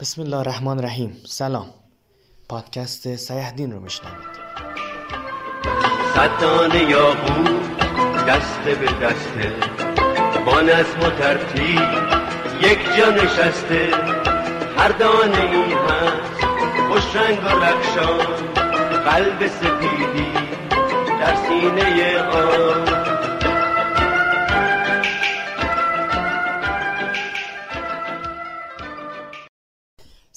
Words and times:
بسم 0.00 0.22
الله 0.22 0.36
الرحمن 0.36 0.78
الرحیم 0.78 1.16
سلام 1.26 1.66
پادکست 2.48 3.16
سیهدین 3.16 3.72
رو 3.72 3.80
میشنوید. 3.80 4.32
صدانه 6.14 6.82
یاقوت 6.90 8.26
دست 8.28 8.60
به 8.60 9.06
دسته 9.06 9.52
با 10.46 10.60
نظم 10.60 11.00
و 11.00 11.10
ترتیب 11.10 11.80
یک 12.62 12.78
جا 12.96 13.10
نشسته. 13.10 13.90
هر 14.78 14.88
دانه 14.88 15.40
ای 15.40 15.72
هست 15.72 16.44
خوش 16.88 17.16
رنگ 17.16 17.38
و 17.44 17.48
رخشان. 17.48 18.26
قلب 19.04 19.46
سپیدی 19.46 20.32
در 21.20 21.36
سینه 21.36 22.20
آن. 22.22 23.01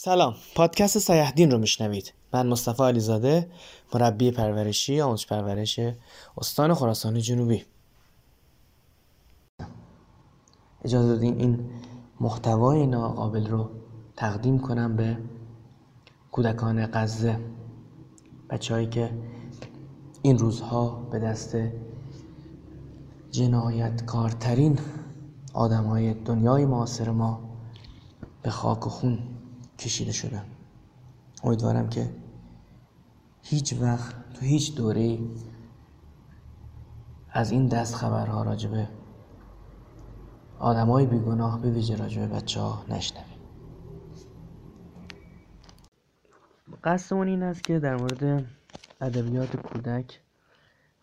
سلام. 0.05 0.35
پادکست 0.55 0.99
سیهدین 0.99 1.51
رو 1.51 1.57
میشنوید. 1.57 2.13
من 2.33 2.47
مصطفی 2.47 2.83
علیزاده 2.83 3.49
مربی 3.93 4.31
پرورشی 4.31 5.01
آموزش 5.01 5.27
پرورش 5.27 5.79
استان 6.37 6.73
خراسان 6.73 7.19
جنوبی. 7.19 7.65
اجازه 10.83 11.07
دادین 11.07 11.39
این 11.39 11.69
محتوای 12.19 12.87
ناقابل 12.87 13.47
رو 13.47 13.69
تقدیم 14.15 14.59
کنم 14.59 14.95
به 14.95 15.17
کودکان 16.31 16.85
غزه. 16.93 17.39
بچههایی 18.49 18.87
که 18.87 19.11
این 20.21 20.37
روزها 20.37 20.89
به 21.11 21.19
دست 21.19 21.57
جنایتکارترین 23.31 24.79
آدم 25.53 25.83
های 25.83 26.13
دنیای 26.13 26.65
معاصر 26.65 27.09
ما 27.09 27.39
به 28.43 28.49
خاک 28.49 28.87
و 28.87 28.89
خون 28.89 29.34
کشیده 29.79 30.11
شدن 30.11 30.45
امیدوارم 31.43 31.89
که 31.89 32.09
هیچ 33.41 33.73
وقت 33.81 34.33
تو 34.33 34.45
هیچ 34.45 34.75
دوره 34.75 35.19
از 37.29 37.51
این 37.51 37.67
دست 37.67 37.95
خبرها 37.95 38.43
راجبه 38.43 38.87
آدمای 40.59 41.05
بیگناه 41.05 41.61
به 41.61 41.71
ویژه 41.71 41.95
راجبه 41.95 42.27
بچه 42.27 42.59
ها 42.59 42.85
نشنویم. 42.89 43.39
قصدمون 46.83 47.27
این 47.27 47.43
است 47.43 47.63
که 47.63 47.79
در 47.79 47.95
مورد 47.95 48.45
ادبیات 49.01 49.55
کودک 49.55 50.21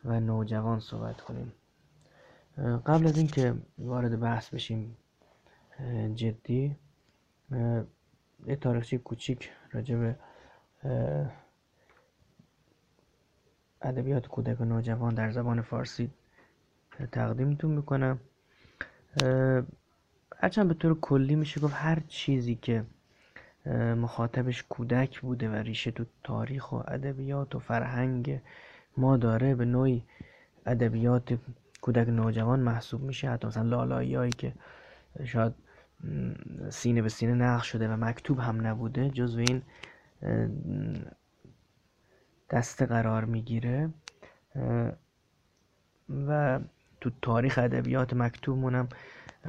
و 0.05 0.21
نوجوان 0.21 0.81
صحبت 0.81 1.21
کنیم. 1.21 1.53
قبل 2.87 3.07
از 3.07 3.19
اینکه 3.19 3.55
وارد 3.79 4.21
بحث 4.21 4.49
بشیم 4.49 4.97
جدی 6.15 6.77
یه 8.47 8.57
تاریخچه 8.57 8.99
کوچیک 8.99 9.51
راجع 9.73 9.97
به 9.97 10.17
ادبیات 13.83 14.27
کودک 14.27 14.61
و 14.61 14.65
نوجوان 14.65 15.15
در 15.15 15.31
زبان 15.31 15.63
فارسی 15.63 16.11
تقدیمتون 17.13 17.71
می‌کنم. 17.71 18.21
هرچند 20.37 20.69
به 20.69 20.75
طور 20.75 21.01
کلی 21.01 21.35
میشه 21.37 21.61
گفت 21.61 21.75
هر 21.77 22.03
چیزی 22.09 22.55
که 22.55 22.85
مخاطبش 23.97 24.65
کودک 24.69 25.21
بوده 25.21 25.49
و 25.51 25.55
ریشه 25.55 25.91
تو 25.91 26.05
تاریخ 26.25 26.73
و 26.73 26.77
ادبیات 26.77 27.55
و 27.55 27.59
فرهنگ 27.59 28.41
ما 28.97 29.17
داره 29.17 29.55
به 29.55 29.65
نوعی 29.65 30.05
ادبیات 30.67 31.39
کودک 31.81 32.09
نوجوان 32.09 32.61
محسوب 32.61 33.03
میشه. 33.03 33.31
حتی 33.31 33.47
مثلا 33.47 33.63
لالایی 33.63 34.31
که 34.31 34.53
شاید 35.25 35.55
سینه 36.71 37.03
به 37.03 37.09
سینه 37.09 37.35
نقش 37.35 37.73
شده 37.73 37.89
و 37.89 37.97
مکتوب 37.97 38.39
هم 38.39 38.67
نبوده 38.67 39.11
جزو 39.11 39.39
این 39.39 39.63
دسته 42.51 42.87
قرار 42.87 43.25
می‌گیره. 43.25 43.91
و 46.27 46.61
تو 47.01 47.11
تاریخ 47.23 47.59
ادبیات 47.59 48.15
مکتوب 48.15 48.65
هم 48.65 48.89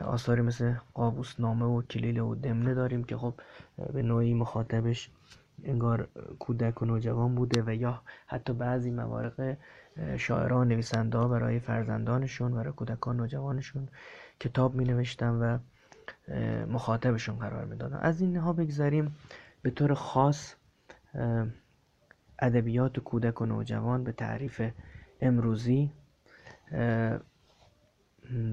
آثاری 0.04 0.42
مثل 0.42 0.74
قابوس 0.94 1.40
نامه 1.40 1.66
و 1.66 1.82
کلیله 1.82 2.22
و 2.22 2.36
دمنه 2.36 2.74
داریم 2.74 3.04
که 3.04 3.18
خب 3.18 3.34
به 3.94 4.02
نوعی 4.02 4.34
مخاطبش 4.34 5.10
انگار 5.64 6.08
کودک 6.40 6.82
و 6.82 6.86
نوجوان 6.86 7.36
بوده 7.36 7.64
و 7.66 7.74
یا 7.74 8.02
حتی 8.28 8.54
بعضی 8.54 8.92
موارق 8.92 9.58
شاعران 10.18 10.68
نویسنده 10.68 11.28
برای 11.28 11.60
فرزندانشون 11.60 12.54
برای 12.54 12.74
کودکان 12.74 13.18
نوجوانشون 13.18 13.90
کتاب 14.40 14.76
می 14.76 14.86
نوشتن 14.86 15.30
و 15.30 15.58
مخاطبشون 16.68 17.40
قرار 17.40 17.66
می‌دادن. 17.66 17.98
از 17.98 18.22
اینها 18.22 18.54
بگذاریم 18.54 19.16
به 19.62 19.70
طور 19.70 19.94
خاص 19.94 20.56
ادبیات 22.40 23.00
کودک 23.00 23.42
و 23.42 23.46
نوجوان 23.46 24.04
به 24.04 24.12
تعریف 24.12 24.62
امروزی 25.22 25.92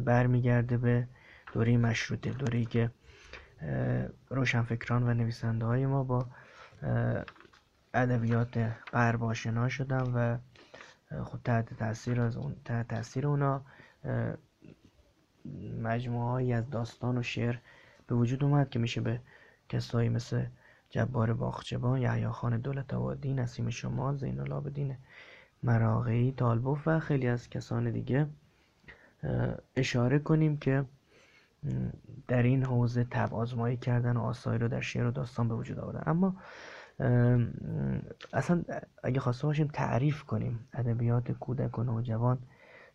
برمیگرده 0.04 0.78
به 0.78 1.08
دوره 1.52 1.76
مشروطه 1.76 2.30
دوره 2.30 2.64
که 2.64 2.90
روشنفکران 4.30 5.02
و 5.02 5.14
نویسنده 5.14 5.66
های 5.66 5.86
ما 5.86 6.04
با 6.04 6.26
ادبیات 7.94 8.72
غرب 8.92 9.24
آشنا 9.24 9.68
شدن 9.68 10.02
و 10.02 10.38
خود 11.24 11.40
تحت 11.44 11.74
تاثیر 11.74 12.20
از 12.20 12.36
اون 12.36 12.56
تحت 12.64 12.88
تاثیر 12.88 13.26
اونا 13.26 13.64
مجموعه 15.82 16.54
از 16.54 16.70
داستان 16.70 17.18
و 17.18 17.22
شعر 17.22 17.56
به 18.06 18.14
وجود 18.14 18.44
اومد 18.44 18.70
که 18.70 18.78
میشه 18.78 19.00
به 19.00 19.20
کسایی 19.68 20.08
مثل 20.08 20.44
جبار 20.90 21.34
باخچبان 21.34 22.02
یحیی 22.02 22.28
خان 22.28 22.58
دولت 22.58 22.94
آبادی 22.94 23.34
نسیم 23.34 23.70
شمال 23.70 24.16
زین 24.16 24.40
العابدین 24.40 24.96
مراغی 25.62 26.32
طالبوف 26.32 26.82
و 26.88 26.98
خیلی 26.98 27.28
از 27.28 27.50
کسان 27.50 27.90
دیگه 27.90 28.26
اشاره 29.76 30.18
کنیم 30.18 30.56
که 30.56 30.84
در 32.28 32.42
این 32.42 32.64
حوزه 32.64 33.04
تب 33.04 33.34
آزمایی 33.34 33.76
کردن 33.76 34.16
و 34.16 34.20
آثاری 34.22 34.58
رو 34.58 34.68
در 34.68 34.80
شعر 34.80 35.06
و 35.06 35.10
داستان 35.10 35.48
به 35.48 35.54
وجود 35.54 35.78
آوردن 35.78 36.02
اما 36.06 36.36
اصلا 38.32 38.62
اگه 39.02 39.20
خواسته 39.20 39.46
باشیم 39.46 39.66
تعریف 39.66 40.22
کنیم 40.22 40.68
ادبیات 40.72 41.32
کودک 41.32 41.78
و 41.78 41.82
نوجوان 41.82 42.38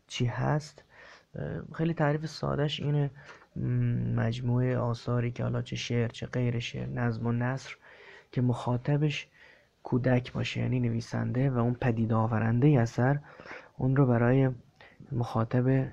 چی 0.08 0.26
هست 0.26 0.84
خیلی 1.74 1.94
تعریف 1.94 2.26
سادش 2.26 2.80
اینه 2.80 3.12
مجموعه 4.16 4.78
آثاری 4.78 5.32
که 5.32 5.44
حالا 5.44 5.62
چه 5.62 5.76
شعر 5.76 6.08
چه 6.08 6.26
غیر 6.26 6.60
شعر 6.60 6.90
نظم 6.90 7.28
و 7.28 7.32
نصر 7.32 7.76
که 8.32 8.42
مخاطبش 8.42 9.28
کودک 9.84 10.34
باشه 10.34 10.62
یعنی 10.62 10.80
نویسنده 10.80 11.50
و 11.50 11.58
اون 11.58 11.74
پدید 11.74 12.14
آورنده 12.14 12.68
اثر 12.68 13.20
اون 13.78 13.96
رو 13.96 14.06
برای 14.06 14.50
مخاطب 15.12 15.88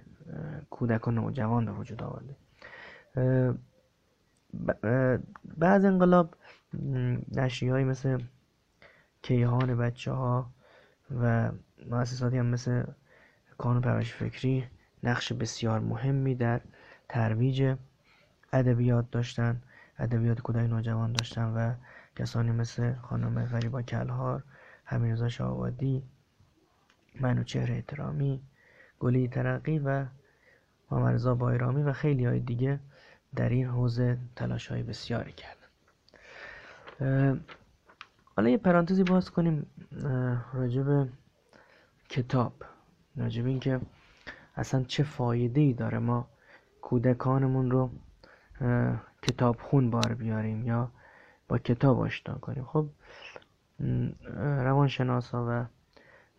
کودک 0.70 1.08
و 1.08 1.10
نوجوان 1.10 1.64
به 1.64 1.72
وجود 1.72 2.02
آورده. 2.02 2.36
بعد 5.58 5.84
انقلاب 5.84 6.34
نشری 7.32 7.68
های 7.68 7.84
مثل 7.84 8.18
کیهان 9.22 9.76
بچه 9.76 10.12
ها 10.12 10.50
و 11.20 11.50
مؤسساتی 11.90 12.38
هم 12.38 12.46
مثل 12.46 12.84
کانون 13.58 13.82
پرورش 13.82 14.12
فکری 14.12 14.64
نقش 15.02 15.32
بسیار 15.32 15.80
مهمی 15.80 16.34
در 16.34 16.60
ترویج 17.08 17.76
ادبیات 18.52 19.10
داشتن 19.10 19.62
ادبیات 19.98 20.40
کودک 20.40 20.70
نوجوان 20.70 21.12
داشتن 21.12 21.44
و 21.44 21.74
کسانی 22.16 22.50
مثل 22.50 22.94
خانم 22.94 23.46
فریبا 23.46 23.82
کلهار 23.82 24.42
حمیرزا 24.84 25.28
شاهوادی 25.28 26.02
منوچهر 27.20 27.72
احترامی 27.72 28.42
گلی 29.00 29.28
ترقی 29.28 29.78
و 29.78 30.06
محمد 30.90 31.38
بایرامی 31.38 31.82
و 31.82 31.92
خیلی 31.92 32.24
های 32.24 32.40
دیگه 32.40 32.80
در 33.36 33.48
این 33.48 33.66
حوزه 33.66 34.18
تلاش 34.36 34.66
های 34.66 34.82
بسیاری 34.82 35.32
کردن. 35.32 35.62
حالا 38.36 38.48
یه 38.48 38.58
پرانتزی 38.58 39.04
باز 39.04 39.30
کنیم 39.30 39.66
راجب 40.52 41.08
کتاب. 42.08 42.52
راجب 43.16 43.46
اینکه 43.46 43.80
اصلا 44.54 44.82
چه 44.82 45.02
فایده 45.02 45.60
ای 45.60 45.72
داره 45.72 45.98
ما 45.98 46.28
کودکانمون 46.80 47.70
رو 47.70 47.90
کتاب 49.22 49.56
خون 49.60 49.90
بار 49.90 50.14
بیاریم 50.14 50.66
یا 50.66 50.90
با 51.48 51.58
کتاب 51.58 52.00
آشنا 52.00 52.34
کنیم. 52.34 52.64
خب 52.64 52.88
روانشناسا 54.34 55.46
و 55.48 55.66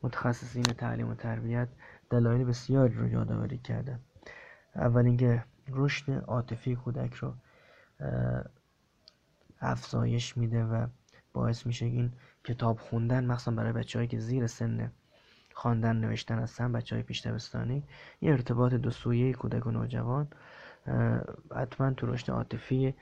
متخصصین 0.03 0.63
تعلیم 0.63 1.09
و 1.09 1.15
تربیت 1.15 1.69
دلایل 2.09 2.43
بسیاری 2.43 2.93
رو 2.93 3.07
یادآوری 3.07 3.57
کردن. 3.57 3.99
اول 4.75 5.05
اینکه 5.05 5.43
رشد 5.69 6.11
عاطفی 6.11 6.75
کودک 6.75 7.13
رو 7.13 7.33
افزایش 9.61 10.37
میده 10.37 10.65
و 10.65 10.87
باعث 11.33 11.65
میشه 11.65 11.85
این 11.85 12.13
کتاب 12.43 12.79
خوندن 12.79 13.25
مخصوصا 13.25 13.51
برای 13.51 13.73
بچههایی 13.73 14.07
که 14.07 14.19
زیر 14.19 14.47
سن 14.47 14.91
خواندن 15.53 15.95
نوشتن 15.95 16.39
هستن 16.39 16.71
بچه 16.71 16.95
های 16.95 17.03
پیش 17.03 17.27
دبستانی. 17.27 17.83
یه 18.21 18.31
ارتباط 18.31 18.73
دو 18.73 18.91
سویه 18.91 19.33
کودک 19.33 19.67
و 19.67 19.71
نوجوان 19.71 20.27
حتما 21.55 21.91
تو 21.91 22.07
رشد 22.07 22.31
عاطفی 22.31 22.93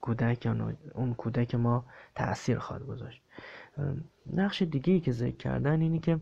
کودک 0.00 0.46
یا 0.46 0.72
اون 0.94 1.14
کودک 1.14 1.54
ما 1.54 1.84
تاثیر 2.14 2.58
خواهد 2.58 2.82
گذاشت. 2.82 3.22
نقش 4.32 4.62
دیگه 4.62 4.92
ای 4.92 5.00
که 5.00 5.12
ذکر 5.12 5.36
کردن 5.36 5.80
اینی 5.80 5.98
که 5.98 6.20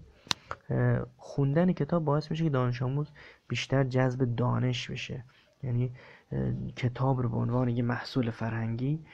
خوندن 1.17 1.73
کتاب 1.73 2.05
باعث 2.05 2.31
میشه 2.31 2.45
که 2.45 2.51
دانش 2.51 2.83
آموز 2.83 3.09
بیشتر 3.49 3.85
جذب 3.85 4.35
دانش 4.37 4.91
بشه. 4.91 5.25
یعنی 5.63 5.93
کتاب 6.77 7.21
رو 7.21 7.29
به 7.29 7.37
عنوان 7.37 7.69
یه 7.69 7.83
محصول 7.83 8.31
فرهنگی 8.31 9.05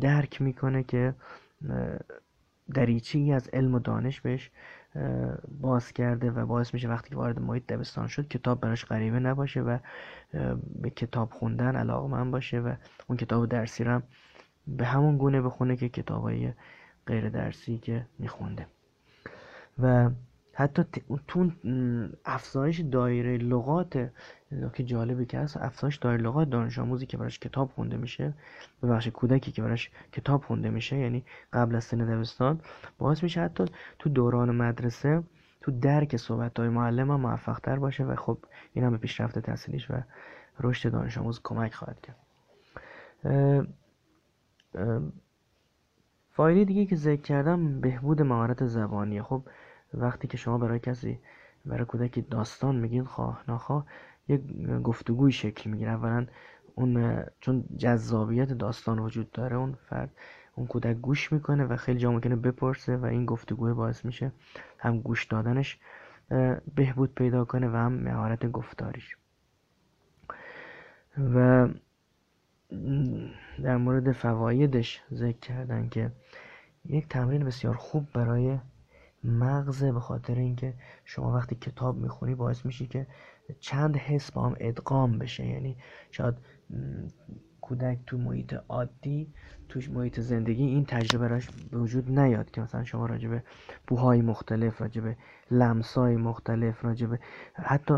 درک 0.00 0.42
می‌کنه 0.42 0.82
که 0.82 1.14
دریچه 2.74 3.18
ای 3.18 3.32
از 3.32 3.48
علم 3.52 3.74
و 3.74 3.78
دانش 3.78 4.20
بهش 4.20 4.50
باز 5.60 5.92
کرده 5.92 6.30
و 6.30 6.46
باعث 6.46 6.74
میشه 6.74 6.88
وقتی 6.88 7.14
وارد 7.14 7.38
محیط 7.38 7.66
دبستان 7.66 8.06
شد 8.06 8.28
کتاب 8.28 8.60
براش 8.60 8.84
غریبه 8.84 9.18
نباشه 9.18 9.60
و 9.60 9.78
به 10.82 10.90
کتاب 10.90 11.30
خوندن 11.30 11.76
علاقه 11.76 12.08
من 12.08 12.30
باشه 12.30 12.60
و 12.60 12.74
اون 13.06 13.16
کتاب 13.16 13.48
درسی 13.48 13.84
رو 13.84 14.02
به 14.66 14.86
همون 14.86 15.18
گونه 15.18 15.42
بخونه 15.42 15.76
که 15.76 15.88
کتابای 15.88 16.52
غیر 17.06 17.28
درسی 17.28 17.78
که 17.78 18.06
میخونده. 18.18 18.66
و 19.78 20.10
حتی 20.58 20.84
تو 21.26 21.50
افزایش 22.24 22.80
دایره 22.80 23.36
لغات 23.36 24.10
که 24.74 24.84
جالبی 24.84 25.26
که 25.26 25.38
هست 25.38 25.56
افزایش 25.56 25.96
دایره 25.96 26.22
لغات 26.22 26.50
دانش 26.50 26.78
آموزی 26.78 27.06
که 27.06 27.16
براش 27.16 27.38
کتاب 27.38 27.70
خونده 27.70 27.96
میشه 27.96 28.34
بخش 28.82 29.08
کودکی 29.08 29.52
که 29.52 29.62
براش 29.62 29.90
کتاب 30.12 30.44
خونده 30.44 30.70
میشه 30.70 30.96
یعنی 30.96 31.24
قبل 31.52 31.76
از 31.76 31.84
سن 31.84 31.98
دبستان 31.98 32.60
باعث 32.98 33.22
میشه 33.22 33.40
حتی 33.40 33.64
تو 33.98 34.10
دوران 34.10 34.50
مدرسه 34.50 35.22
تو 35.60 35.70
درک 35.70 36.16
صحبت 36.16 36.58
های 36.58 36.68
معلم 36.68 37.10
هم 37.10 37.20
موفق 37.20 37.58
تر 37.58 37.78
باشه 37.78 38.04
و 38.04 38.14
خب 38.16 38.38
این 38.72 38.84
هم 38.84 38.90
به 38.90 38.98
پیشرفت 38.98 39.38
تحصیلیش 39.38 39.90
و 39.90 39.94
رشد 40.60 40.92
دانش 40.92 41.18
آموز 41.18 41.40
کمک 41.44 41.74
خواهد 41.74 42.00
کرد. 42.00 42.16
فایده 46.30 46.64
دیگه 46.64 46.86
که 46.86 46.96
ذکر 46.96 47.22
کردم 47.22 47.80
بهبود 47.80 48.22
مهارت 48.22 48.66
زبانیه. 48.66 49.22
خب 49.22 49.42
وقتی 49.94 50.28
که 50.28 50.36
شما 50.36 50.58
برای 50.58 50.78
کسی 50.78 51.18
برای 51.64 51.84
کودکی 51.84 52.22
داستان 52.22 52.76
میگین 52.76 53.04
خواه 53.04 53.44
نخواه 53.48 53.86
یک 54.28 54.40
گفتگوی 54.82 55.32
شکل 55.32 55.70
می‌گیره. 55.70 55.90
اولا 55.90 56.26
اون 56.74 57.24
چون 57.40 57.64
جذابیت 57.76 58.52
داستان 58.52 58.98
وجود 58.98 59.30
داره 59.30 59.56
اون 59.56 59.72
فرد 59.88 60.10
اون 60.54 60.66
کودک 60.66 60.96
گوش 60.96 61.32
می‌کنه 61.32 61.64
و 61.64 61.76
خیلی 61.76 61.98
جا 61.98 62.12
ممکنه 62.12 62.36
بپرسه 62.36 62.96
و 62.96 63.04
این 63.04 63.26
گفتگوی 63.26 63.72
باعث 63.72 64.04
میشه 64.04 64.32
هم 64.78 65.00
گوش 65.00 65.24
دادنش 65.24 65.78
بهبود 66.74 67.14
پیدا 67.14 67.44
کنه 67.44 67.68
و 67.68 67.76
هم 67.76 67.92
مهارت 67.92 68.46
گفتاریش. 68.46 69.16
و 71.34 71.68
در 73.62 73.76
مورد 73.76 74.12
فوایدش 74.12 75.02
ذکر 75.12 75.38
کردن 75.38 75.88
که 75.88 76.12
یک 76.84 77.08
تمرین 77.08 77.44
بسیار 77.44 77.74
خوب 77.74 78.12
برای 78.12 78.58
مغزه 79.26 79.92
به 79.92 80.00
خاطر 80.00 80.34
اینکه 80.34 80.74
شما 81.04 81.34
وقتی 81.34 81.54
کتاب 81.54 81.96
می‌خونی 81.96 82.34
باعث 82.34 82.66
میشه 82.66 82.86
که 82.86 83.06
چند 83.60 83.96
حس 83.96 84.32
با 84.32 84.42
هم 84.42 84.56
ادغام 84.60 85.18
بشه. 85.18 85.46
یعنی 85.46 85.76
شاید 86.10 86.34
کودک 87.60 87.98
تو 88.06 88.18
محیط 88.18 88.54
عادی 88.68 89.32
توش 89.68 89.90
محیط 89.90 90.20
زندگی 90.20 90.64
این 90.64 90.84
تجربه 90.84 91.28
راش 91.28 91.50
به 91.50 91.78
وجود 91.78 92.18
نیاد 92.18 92.50
که 92.50 92.60
مثلا 92.60 92.84
شما 92.84 93.06
راجبه 93.06 93.42
بوهای 93.86 94.22
مختلف 94.22 94.80
راجبه 94.80 95.16
لمسای 95.50 96.16
مختلف 96.16 96.84
راجبه 96.84 97.18
حتی 97.54 97.94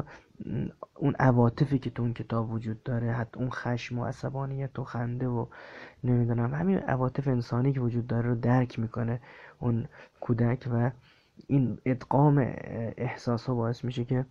اون 0.94 1.14
عواطفی 1.18 1.78
که 1.78 1.90
تو 1.90 2.02
اون 2.02 2.12
کتاب 2.12 2.52
وجود 2.52 2.82
داره 2.82 3.12
حتی 3.12 3.40
اون 3.40 3.50
خشم 3.50 3.98
و 3.98 4.04
عصبانیت 4.04 4.78
و 4.78 4.84
خنده 4.84 5.26
و 5.26 5.46
نمی‌دونم 6.04 6.54
همین 6.54 6.78
عواطف 6.78 7.28
انسانی 7.28 7.72
که 7.72 7.80
وجود 7.80 8.06
داره 8.06 8.28
رو 8.28 8.34
درک 8.34 8.78
می‌کنه 8.78 9.20
اون 9.58 9.88
کودک 10.20 10.68
و 10.72 10.90
این 11.46 11.78
ادغام 11.84 12.38
احساس 12.96 13.46
ها 13.46 13.54
باعث 13.54 13.84
میشه 13.84 14.04
که 14.04 14.26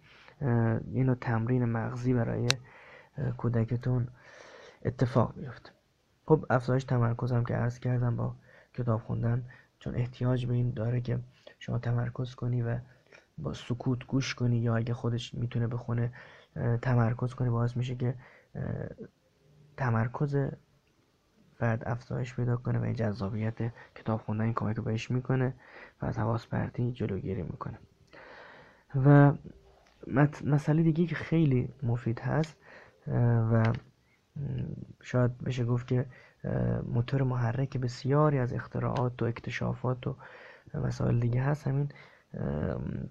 اینو 0.94 1.16
تمرین 1.16 1.66
مغزی 1.66 2.14
برای 2.14 2.48
کودکتون 3.38 4.08
اتفاق 4.86 5.34
بیفته. 5.36 5.70
خب 6.26 6.46
افزایش 6.50 6.84
تمرکزم 6.84 7.44
که 7.44 7.54
عرض 7.54 7.80
کردم 7.80 8.16
با 8.16 8.36
کتاب 8.74 9.02
خوندن 9.02 9.46
چون 9.80 9.96
احتیاج 9.96 10.46
به 10.46 10.54
این 10.54 10.72
داره 10.72 11.02
که 11.02 11.20
شما 11.60 11.80
تمرکز 11.80 12.36
کنی 12.36 12.62
و 12.62 12.80
با 13.38 13.54
سکوت 13.54 14.06
گوش 14.08 14.36
کنی 14.36 14.58
یا 14.58 14.76
اگه 14.76 14.94
خودش 14.94 15.34
می‌تونه 15.34 15.68
بخونه 15.68 16.14
تمرکز 16.82 17.34
کنی 17.34 17.50
باعث 17.50 17.78
میشه 17.78 17.96
که 17.96 18.16
تمرکز 19.78 20.38
فرد 21.60 21.88
افزایش 21.88 22.36
پیدا 22.36 22.58
کنه 22.58 22.80
و 22.80 22.84
این 22.84 22.94
جذابیت 22.94 23.74
کتاب 23.96 24.22
خوندن 24.22 24.44
این 24.44 24.54
کمک 24.54 24.76
رو 24.76 24.84
بهش 24.84 25.12
می‌کنه 25.12 25.54
و 26.02 26.06
از 26.06 26.18
حواس 26.18 26.48
پرتی 26.48 26.92
جلوگیری 26.92 27.44
می‌کنه. 27.44 27.80
و 29.06 29.34
مسئله 30.46 30.84
دیگه 30.84 31.06
که 31.06 31.16
خیلی 31.16 31.70
مفید 31.84 32.20
هست 32.20 32.58
و 33.52 33.74
شاید 35.02 35.38
بشه 35.38 35.66
گفت 35.66 35.88
که 35.88 36.06
موتور 36.84 37.24
محرک 37.24 37.78
بسیاری 37.78 38.40
از 38.40 38.54
اختراعات 38.54 39.22
و 39.22 39.26
اکتشافات 39.26 40.08
و 40.08 40.16
مسائل 40.74 41.20
دیگه 41.20 41.42
هست. 41.42 41.68
همین 41.68 41.90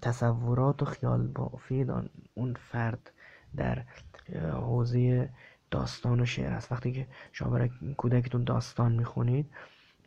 تصورات 0.01 0.81
و 0.81 0.85
خیال 0.85 1.27
بافی 1.27 1.85
اون 2.33 2.53
فرد 2.53 3.11
در 3.55 3.83
حوزه 4.51 5.29
داستان 5.71 6.19
و 6.19 6.25
شعر 6.25 6.53
است. 6.53 6.71
وقتی 6.71 6.91
که 6.91 7.07
شما 7.31 7.49
برای 7.49 7.69
کودکتون 7.97 8.43
داستان 8.43 8.91
می‌خونید 8.91 9.49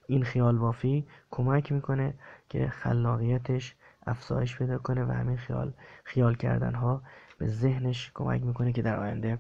این 0.07 0.25
خیال 0.25 0.59
بافی 0.59 1.07
کمک 1.31 1.73
می‌کنه 1.73 2.15
که 2.49 2.69
خلاقیتش 2.69 3.75
افزایش 4.07 4.57
پیدا 4.57 4.79
کنه 4.79 5.05
و 5.05 5.11
همین 5.11 5.37
خیال 5.37 5.73
خیال 6.05 6.35
کردن 6.35 6.75
ها 6.75 7.03
به 7.39 7.47
ذهنش 7.47 8.11
کمک 8.15 8.43
می‌کنه 8.43 8.73
که 8.73 8.83
در 8.83 9.01
آینده 9.01 9.39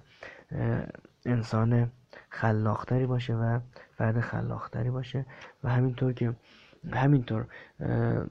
انسان 1.26 1.90
خلاقتری 2.28 3.06
باشه 3.06 3.34
و 3.34 3.60
فرد 3.96 4.20
خلاقتری 4.20 4.90
باشه 4.90 5.26
و 5.64 5.68
همینطور 5.68 6.12
که 6.12 6.34
همینطور 6.92 7.46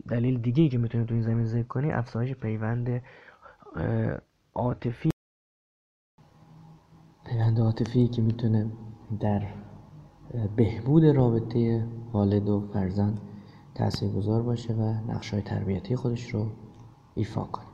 دلیل 0.07 0.41
دیگه 0.41 0.69
که 0.69 0.77
می‌تونه 0.77 1.05
تو 1.05 1.13
این 1.13 1.23
زمین 1.23 1.45
ذکر 1.45 1.67
کنی 1.67 1.91
افزایش 1.91 2.33
پیوند 2.33 3.01
عاطفی 4.53 5.09
پیوند 7.29 7.59
عاطفی 7.59 8.07
که 8.07 8.21
می‌تونه 8.21 8.71
در 9.19 9.43
بهبود 10.55 11.05
رابطه 11.05 11.87
والد 12.13 12.49
و 12.49 12.61
فرزند 12.73 13.21
گذار 14.15 14.41
باشه 14.41 14.73
و 14.73 15.11
نقش 15.11 15.33
های 15.33 15.41
تربیتی 15.41 15.95
خودش 15.95 16.29
رو 16.29 16.47
ایفا 17.15 17.43
کنه. 17.43 17.65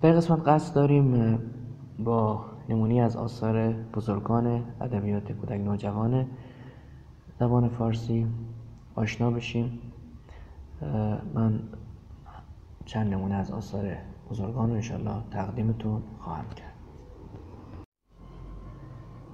در 0.00 0.12
قسمت 0.12 0.48
قصد 0.48 0.74
داریم 0.74 1.38
با 1.98 2.44
نمونی 2.68 3.00
از 3.00 3.16
آثار 3.16 3.72
بزرگان 3.72 4.64
ادبیات 4.80 5.32
کودک 5.32 5.60
نوجوان 5.60 6.26
زبان 7.40 7.68
فارسی 7.68 8.26
آشنا 8.94 9.30
بشیم. 9.30 9.78
من 11.34 11.60
چند 12.84 13.12
نمونه 13.12 13.34
از 13.34 13.50
آثار 13.50 13.96
بزرگان 14.30 14.68
رو 14.68 14.74
انشالله 14.74 15.22
تقدیمتون 15.30 16.02
خواهم 16.18 16.48
کرد. 16.48 16.65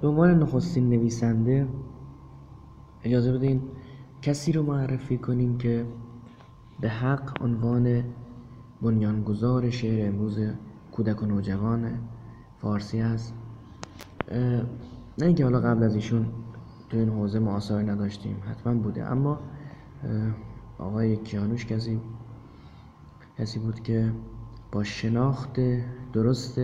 به 0.02 0.09
عنوان 0.09 0.42
نخستین 0.42 0.90
نویسنده. 0.90 1.68
اجازه 3.04 3.32
بدین 3.32 3.62
کسی 4.23 4.52
رو 4.52 4.62
معرفی 4.62 5.18
کنیم 5.18 5.59
که 5.59 5.87
به 6.80 6.88
حق 6.88 7.42
عنوان 7.42 8.04
بنیانگذار 8.82 9.71
شعر 9.71 10.09
امروز 10.09 10.38
کودک 10.92 11.23
و 11.23 11.26
نوجوان 11.26 11.99
فارسی 12.59 13.00
است. 13.00 13.35
نه 15.18 15.26
اینکه 15.26 15.44
حالا 15.44 15.61
قبل 15.61 15.82
از 15.82 15.94
ایشون 15.94 16.26
تو 16.90 16.97
این 16.97 17.09
حوزه 17.09 17.38
ما 17.38 17.59
نداشتیم 17.71 18.37
حتما 18.50 18.75
بوده. 18.75 19.04
اما 19.04 19.40
آقای 20.78 21.16
کیانوش 21.16 21.66
کسی 21.66 22.00
کسی 23.38 23.59
بود 23.59 23.80
که 23.80 24.12
با 24.73 24.85
شناخت 24.85 25.61
درست 26.12 26.61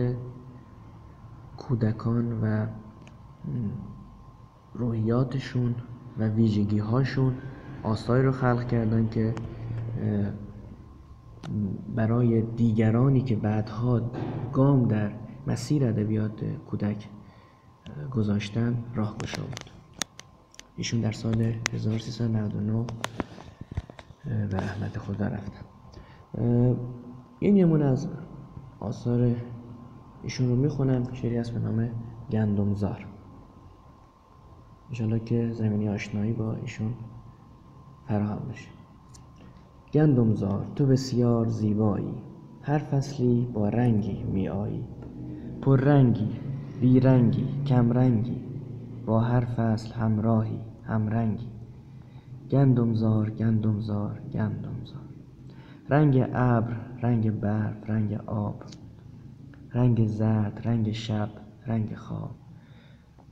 کودکان 1.57 2.41
و 2.41 2.67
روحیاتشون 4.73 5.75
و 6.17 6.27
ویژگی 6.27 6.79
هاشون 6.79 7.33
آثاری 7.83 8.23
رو 8.23 8.31
خلق 8.31 8.67
کردن 8.67 9.09
که 9.09 9.35
برای 11.95 12.41
دیگرانی 12.41 13.21
که 13.21 13.35
بعدها 13.35 14.11
گام 14.53 14.87
در 14.87 15.11
مسیر 15.47 15.85
ادبیات 15.85 16.43
کودک 16.43 17.09
گذاشتن 18.11 18.83
راه 18.95 19.17
گشا 19.17 19.41
بود. 19.41 19.71
ایشون 20.75 21.01
در 21.01 21.11
سال 21.11 21.53
1399 21.73 22.85
به 24.23 24.57
رحمت 24.57 24.97
خدا 24.97 25.27
رفتن. 25.27 25.65
این 27.39 27.55
نمونه 27.55 27.85
از 27.85 28.07
آثار 28.79 29.35
ایشون 30.23 30.49
رو 30.49 30.55
می‌خونم 30.55 31.13
شعری 31.13 31.37
است 31.37 31.51
به 31.53 31.59
نام 31.59 31.89
گندمزار. 32.31 33.08
انشالله 34.89 35.19
که 35.19 35.51
زمینی 35.53 35.89
آشنایی 35.89 36.33
با 36.33 36.55
ایشون 36.55 36.93
فراهم 38.07 38.41
بشه. 38.51 38.69
گندمزار 39.93 40.65
تو 40.75 40.85
بسیار 40.85 41.47
زیبایی. 41.47 42.13
هر 42.61 42.77
فصلی 42.77 43.47
با 43.53 43.69
رنگی 43.69 44.23
می 44.23 44.49
آیی 44.49 44.83
پر 45.61 45.79
رنگی 45.79 46.39
بی 46.81 46.99
رنگی 46.99 47.47
کم 47.65 47.91
رنگی 47.91 48.41
با 49.05 49.19
هر 49.19 49.45
فصل 49.45 49.93
همراهی 49.93 50.59
همرنگی. 50.83 51.47
گندمزار 52.51 53.29
گندمزار 53.29 54.21
گندمزار. 54.33 55.09
رنگ 55.89 56.29
ابر 56.33 56.75
رنگ 57.01 57.39
برف 57.39 57.89
رنگ 57.89 58.13
آب. 58.25 58.63
رنگ 59.73 60.07
زرد 60.07 60.61
رنگ 60.65 60.91
شب 60.91 61.29
رنگ 61.65 61.95
خواب. 61.95 62.35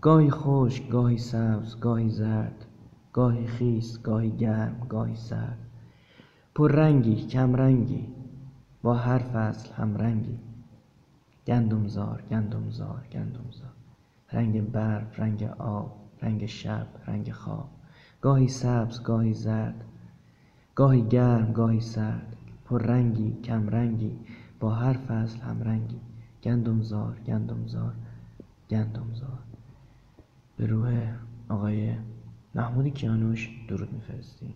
گاهی 0.07 0.31
خشک 0.31 0.89
گاهی 0.89 1.17
سبز 1.17 1.79
گاهی 1.79 2.09
زرد 2.09 2.65
گاهی 3.13 3.47
خیس 3.47 4.01
گاهی 4.01 4.31
گرم 4.31 4.85
گاهی 4.89 5.15
سرد. 5.15 5.57
پر 6.55 6.71
رنگی 6.71 7.15
کم 7.15 7.55
رنگی 7.55 8.07
با 8.83 8.93
هر 8.93 9.17
فصل 9.17 9.73
هم 9.73 9.97
رنگی 9.97 10.39
گندمزار 11.47 12.23
گندمزار 12.31 13.07
گندمزار. 13.11 13.73
رنگ 14.31 14.71
برف 14.71 15.19
رنگ 15.19 15.43
آب 15.57 15.95
رنگ 16.21 16.45
شب 16.45 16.87
رنگ 17.07 17.31
خواب. 17.31 17.69
گاهی 18.21 18.47
سبز 18.47 19.03
گاهی 19.03 19.33
زرد. 19.33 19.85
گاهی 20.75 21.01
گرم 21.01 21.53
گاهی 21.53 21.81
سرد. 21.81 22.35
پر 22.65 22.81
رنگی 22.81 23.41
کم 23.43 23.69
رنگی 23.69 24.19
با 24.59 24.71
هر 24.71 24.93
فصل 24.93 25.39
هم 25.39 25.63
رنگی 25.63 26.01
گندمزار 26.43 27.19
گندمزار 27.25 27.93
گندمزار. 28.69 29.46
به 30.57 30.65
روح 30.65 31.13
آقای 31.49 31.93
محمود 32.55 32.87
کیانوش 32.87 33.49
درود 33.67 33.93
میفرستیم. 33.93 34.53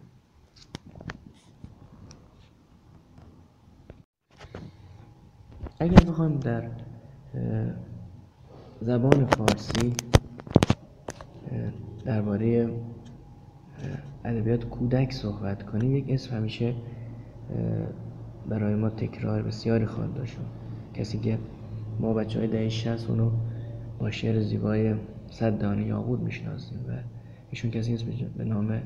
اگر 5.79 6.03
بخوایم 6.03 6.39
در 6.39 6.69
زبان 8.81 9.25
فارسی 9.25 9.93
درباره 12.05 12.69
ادبیات 14.25 14.65
کودک 14.65 15.13
صحبت 15.13 15.63
کنیم 15.63 15.95
یک 15.95 16.05
اسم 16.09 16.35
همیشه 16.35 16.75
برای 18.49 18.75
ما 18.75 18.89
تکرار 18.89 19.41
بسیاری 19.41 19.85
خواهد 19.85 20.13
داشت. 20.13 20.37
کسی 20.93 21.19
که 21.19 21.37
ما 21.99 22.13
بچه 22.13 22.39
های 22.39 22.47
دهه 22.47 22.69
شست 22.69 23.09
اونو 23.09 23.31
با 23.99 24.11
شعر 24.11 24.41
زیبای 24.41 24.95
صد 25.31 25.57
دانه 25.59 25.85
یاقود 25.85 26.21
می‌شناسیم 26.21 26.79
و 26.79 26.91
ایشون 27.49 27.71
کسی 27.71 27.91
نیست 27.91 28.03
به 28.37 28.43
نام 28.43 28.81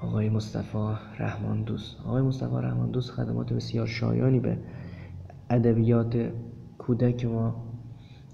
آقای 0.00 0.28
مصطفی 0.28 0.94
رحمان 1.18 1.62
دوست 1.62 2.00
آقای 2.00 2.22
مصطفی 2.22 2.54
رحمان 2.54 2.90
دوست 2.90 3.10
خدمات 3.10 3.52
بسیار 3.52 3.86
شایانی 3.86 4.40
به 4.40 4.58
ادبیات 5.50 6.30
کودک 6.78 7.24
ما 7.24 7.64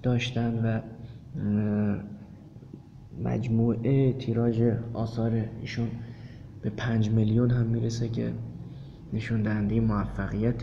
داشتن 0.02 0.64
و 0.64 0.81
مجموعه 3.25 4.12
تیراژ 4.12 4.62
آثار 4.92 5.45
ایشون 5.61 5.88
به 6.62 6.71
پنج 6.71 7.11
میلیون 7.11 7.50
هم 7.50 7.66
می‌رسه 7.66 8.09
که 8.09 8.33
نشون 9.12 9.42
دهنده 9.42 9.81
موفقیت 9.81 10.62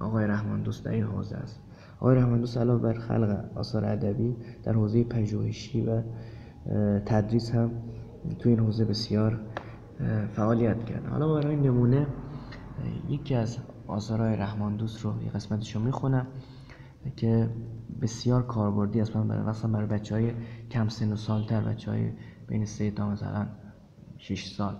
آقای 0.00 0.26
رحمان 0.26 0.62
دوست 0.62 0.84
در 0.84 0.90
این 0.90 1.04
حوزه 1.04 1.36
است. 1.36 1.60
آقای 2.02 2.16
رحمان 2.16 2.40
دوست 2.40 2.58
علاوه 2.58 2.82
بر 2.82 2.92
خلق 2.92 3.44
آثار 3.54 3.84
ادبی 3.84 4.36
در 4.62 4.72
حوزه 4.72 5.04
پژوهشی 5.04 5.80
و 5.80 6.02
تدریس 7.06 7.54
هم 7.54 7.70
تو 8.38 8.48
این 8.48 8.58
حوزه 8.58 8.84
بسیار 8.84 9.40
فعالیت 10.32 10.84
کرد 10.84 11.06
حالا 11.06 11.34
برای 11.34 11.56
نمونه 11.56 12.06
یکی 13.08 13.34
از 13.34 13.58
آثارهای 13.86 14.36
رحمان 14.36 14.76
دوست 14.76 15.00
رو 15.00 15.22
یه 15.22 15.30
قسمتش 15.30 15.76
رو 15.76 15.82
می‌خونم 15.82 16.26
که 17.16 17.50
بسیار 18.00 18.42
کاربردی 18.46 19.00
است. 19.00 19.16
من 19.16 19.28
برای 19.28 19.42
مثلا 19.42 19.70
برای 19.70 19.86
بچه 19.86 20.14
های 20.14 20.32
کم 20.70 20.88
سن 20.88 21.12
و 21.12 21.16
سالتر 21.16 21.60
بچه 21.60 21.90
های 21.90 22.10
بین 22.48 22.64
سه 22.64 22.90
تا 22.90 23.10
مثلا 23.10 23.46
6 24.18 24.46
سال. 24.46 24.76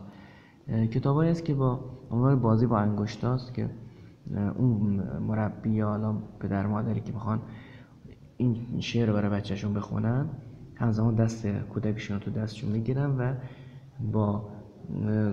کتابایی 0.69 1.31
است 1.31 1.45
که 1.45 1.55
با 1.55 1.81
عنوان 2.11 2.41
بازی 2.41 2.67
با 2.67 2.79
انگشتاست 2.79 3.55
که 3.55 3.71
اون 4.39 4.81
مربی 5.19 5.71
یا 5.71 5.89
حالا 5.89 6.12
پدر 6.41 6.67
مادری 6.67 7.01
که 7.01 7.12
می‌خوان 7.12 7.43
این 8.37 8.81
شعر 8.81 9.09
رو 9.09 9.12
برای 9.15 9.31
بچهشون 9.31 9.75
بخونن 9.75 10.29
همزمان 10.75 11.15
دست 11.15 11.47
کودکشون 11.47 12.19
رو 12.19 12.25
تو 12.25 12.31
دستشون 12.31 12.71
می‌گیرن 12.71 13.11
و 13.11 13.35
با 14.12 14.49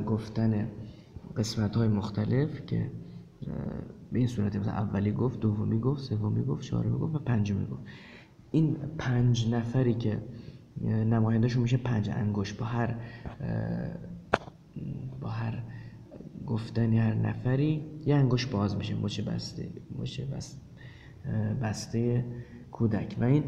گفتن 0.06 0.68
قسمت 1.38 1.76
های 1.76 1.88
مختلف 1.88 2.66
که 2.66 2.92
به 4.12 4.20
این 4.20 4.28
صورت 4.28 4.56
مثلا 4.56 4.74
اولی 4.74 5.12
گفت 5.12 5.40
دومی 5.40 5.80
گفت 5.80 6.02
سومی 6.04 6.44
گفت 6.44 6.62
چهارمی 6.64 7.00
گفت 7.00 7.16
و 7.16 7.20
پنجمی 7.20 7.66
گفت. 7.66 7.84
این 8.52 8.78
پنج 8.98 9.54
نفری 9.54 9.94
که 9.94 10.22
نمایندهشون 10.86 11.62
میشه 11.62 11.78
پنج 11.78 12.10
انگشت 12.10 12.58
با 12.58 12.66
هر 12.66 12.96
با 15.22 15.30
هر 15.30 15.64
گفتنی 16.48 17.00
هر 17.00 17.14
نفری 17.14 17.86
یه 18.06 18.16
انگشت 18.16 18.52
باز 18.52 18.76
میشه 18.76 18.96
مچ 18.96 19.22
بسته 19.22 19.68
مچ 20.00 20.22
بسته, 20.22 20.62
بسته 21.62 22.26
کودک. 22.72 23.16
و 23.20 23.24
این 23.24 23.44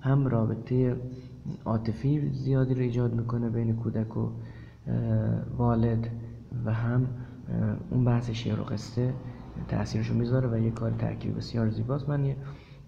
هم 0.00 0.26
رابطه 0.26 0.96
عاطفی 1.64 2.30
زیادی 2.32 2.74
رو 2.74 2.80
ایجاد 2.80 3.14
می‌کنه 3.14 3.50
بین 3.50 3.76
کودک 3.76 4.16
و 4.16 4.30
والد 5.56 6.10
و 6.64 6.72
هم 6.72 7.08
اون 7.90 8.04
بحث 8.04 8.30
شعر 8.30 8.60
و 8.60 8.64
قصه 8.64 9.14
تاثیرشو 9.68 10.14
می‌ذاره 10.14 10.48
و 10.48 10.58
یه 10.58 10.70
کار 10.70 10.90
ترکیبی 10.90 11.34
بسیار 11.34 11.70
زیباست. 11.70 12.08
من 12.08 12.24
یه 12.24 12.36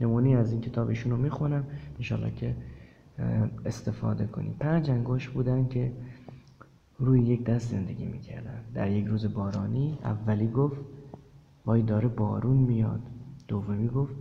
نمونی 0.01 0.37
از 0.37 0.53
این 0.53 0.61
کتابشون 0.61 1.13
رو 1.13 1.19
می‌خونم 1.19 1.65
انشالله 1.97 2.31
که 2.31 2.55
استفاده 3.67 4.27
کنیم. 4.27 4.57
پنج 4.61 4.91
انگشت 4.91 5.31
بودن 5.31 5.69
که 5.69 5.93
روی 6.99 7.23
یک 7.23 7.45
دست 7.45 7.71
زندگی 7.71 8.05
می‌کردن. 8.05 8.65
در 8.75 8.91
یک 8.91 9.07
روز 9.07 9.35
بارانی 9.35 9.99
اولی 10.05 10.49
گفت 10.49 10.81
وای 11.67 11.83
داره 11.83 12.09
بارون 12.09 12.57
میاد. 12.57 13.01
دومی 13.49 13.89
گفت 13.89 14.15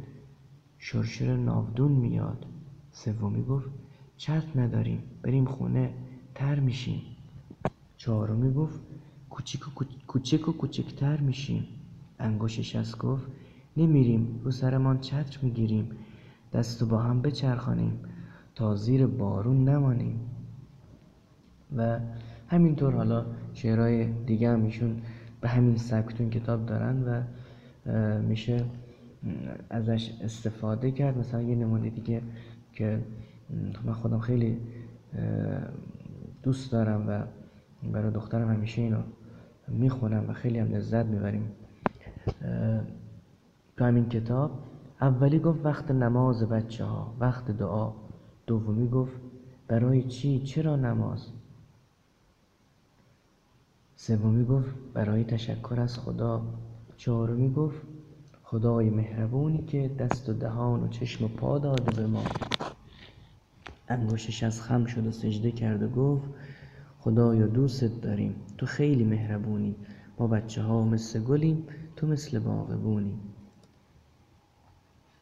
شرشر 0.78 1.36
ناودون 1.36 1.92
میاد. 1.92 2.46
سومی 2.92 3.44
گفت 3.44 3.70
چت 4.18 4.58
نداریم 4.58 5.04
بریم 5.22 5.46
خونه 5.46 5.94
تر 6.36 6.60
میشیم. 6.60 7.02
چهارمی 7.98 8.54
گفت 8.54 8.80
کوچیک 9.30 9.68
و 9.68 9.72
کوچک 10.08 10.50
و 10.50 10.52
کوچکتر 10.52 11.18
میشیم. 11.20 11.68
انگشتش 12.20 12.76
از 12.76 12.98
گفت 12.98 13.28
نمیریم 13.78 14.42
رو 14.44 14.52
سرمان 14.52 15.00
چتر 15.00 15.40
می‌گیریم. 15.42 15.92
دستو 16.54 16.86
با 16.86 16.98
هم 16.98 17.22
بچرخانیم 17.22 18.00
تا 18.56 18.76
زیر 18.76 19.08
بارون 19.08 19.70
نمانیم. 19.70 20.20
و 21.76 22.00
همینطور 22.48 22.94
حالا 22.94 23.26
شعرهای 23.54 24.06
دیگه 24.06 24.50
هم 24.50 24.64
ایشون 24.64 25.02
به 25.42 25.48
همین 25.48 25.76
سبک 25.76 26.30
کتاب 26.30 26.66
دارن 26.66 27.04
و 27.04 27.22
میشه 28.22 28.66
ازش 29.70 30.12
استفاده 30.24 30.92
کرد. 30.92 31.18
مثلا 31.18 31.42
یه 31.42 31.56
نمونه 31.56 31.90
دیگه 31.90 32.22
که 32.74 33.00
من 33.86 33.94
خودم 33.94 34.20
خیلی 34.20 34.58
دوست 36.44 36.72
دارم 36.72 37.06
و 37.08 37.24
برای 37.92 38.12
دخترم 38.12 38.50
همیشه 38.50 38.82
اینو 38.82 38.98
می‌خونم 39.68 40.30
و 40.30 40.34
خیلی 40.34 40.60
هم 40.60 40.68
لذت 40.68 41.06
می‌بریم. 41.06 41.52
تو 43.78 43.86
همین 43.86 44.10
کتاب 44.10 44.52
اولی 45.02 45.40
گفت 45.40 45.66
وقت 45.66 45.92
نماز 45.92 46.44
بچه 46.44 46.86
ها 46.86 47.14
وقت 47.20 47.52
دعا. 47.52 47.92
دومی 48.48 48.90
گفت 48.90 49.22
برای 49.68 50.04
چی؟ 50.04 50.40
چرا 50.40 50.76
نماز؟ 50.76 51.28
سومی 54.00 54.46
گفت 54.46 54.70
برای 54.94 55.24
تشکر 55.24 55.80
از 55.80 56.00
خدا. 56.00 56.42
چهارمی 56.98 57.54
گفت 57.54 57.82
خدای 58.44 58.90
مهربونی 58.90 59.64
که 59.64 59.92
دست 60.00 60.30
و 60.30 60.34
دهان 60.34 60.84
و 60.84 60.88
چشم 60.88 61.26
و 61.26 61.28
پا 61.28 61.60
داده 61.60 62.02
به 62.02 62.08
ما. 62.08 62.24
انگشتش 63.88 64.44
از 64.44 64.62
خم 64.62 64.86
شد 64.86 65.08
و 65.08 65.12
سجده 65.12 65.52
کرد 65.52 65.84
و 65.84 65.88
گفت 65.88 66.30
خدایا 67.00 67.48
دوست 67.48 67.84
داریم. 68.02 68.36
تو 68.58 68.66
خیلی 68.66 69.04
مهربونی. 69.04 69.76
ما 70.20 70.28
بچه 70.28 70.62
ها 70.62 70.86
مثل 70.86 71.24
گلیم 71.24 71.64
تو 71.96 72.08
مثل 72.08 72.40
باغبونی. 72.40 73.20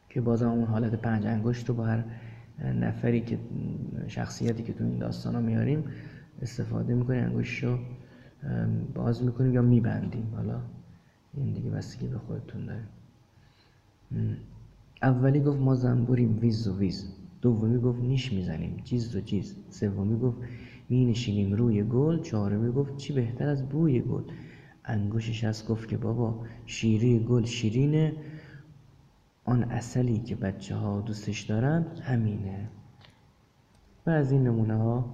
که 0.08 0.20
بازم 0.20 0.48
اون 0.48 0.64
حالت 0.64 0.94
پنج 0.94 1.26
انگشت 1.26 1.68
رو 1.68 1.74
با 1.74 1.84
هر 1.84 2.04
نفری 2.58 3.20
که 3.20 3.38
شخصیتی 4.08 4.62
که 4.62 4.72
تو 4.72 4.84
این 4.84 4.98
داستان 4.98 5.34
ها 5.34 5.40
میاریم 5.40 5.84
استفاده 6.42 6.94
می‌کنیم 6.94 7.24
انگشت 7.24 7.64
رو 7.64 7.78
باز 8.94 9.22
می‌کنیم 9.22 9.54
یا 9.54 9.62
میبندیم؟ 9.62 10.32
حالا 10.36 10.60
این 11.34 11.52
دیگه 11.52 11.70
بستگی 11.70 12.06
به 12.06 12.18
خودتون 12.18 12.66
داره 12.66 12.84
اولی 15.02 15.40
گفت 15.40 15.60
ما 15.60 15.74
زنبوریم 15.74 16.38
ویز 16.38 16.68
و 16.68 16.78
ویز. 16.78 17.12
دومی 17.42 17.78
گفت 17.78 18.00
نیش 18.00 18.32
می‌زنیم 18.32 18.76
جیز 18.84 19.16
و 19.16 19.20
جیز 19.20 19.56
سومی 19.70 20.18
گفت 20.18 20.36
می 20.88 21.04
نشینیم 21.04 21.54
روی 21.54 21.82
گل. 21.82 22.22
چهارمی 22.22 22.72
گفت 22.72 22.96
چی 22.96 23.12
بهتر 23.12 23.48
از 23.48 23.68
بوی 23.68 24.00
گل. 24.00 24.22
انگشت 24.84 25.44
شست 25.44 25.68
گفت 25.68 25.88
که 25.88 25.96
بابا 25.96 26.44
شیری 26.66 27.18
گل 27.18 27.44
شیرینه. 27.44 28.12
آن 29.44 29.62
اصلی 29.62 30.18
که 30.18 30.36
بچه 30.36 30.74
ها 30.74 31.00
دوستش 31.00 31.40
دارن 31.40 31.86
همینه. 32.02 32.68
و 34.06 34.10
از 34.10 34.32
این 34.32 34.42
نمونه 34.44 34.74
ها 34.74 35.04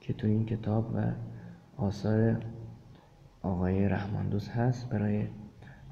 که 0.00 0.12
تو 0.12 0.26
این 0.26 0.46
کتاب 0.46 0.92
و 0.94 1.12
آثار 1.76 2.42
آقای 3.42 3.88
رحماندوس 3.88 4.48
هست 4.48 4.88
برای 4.88 5.26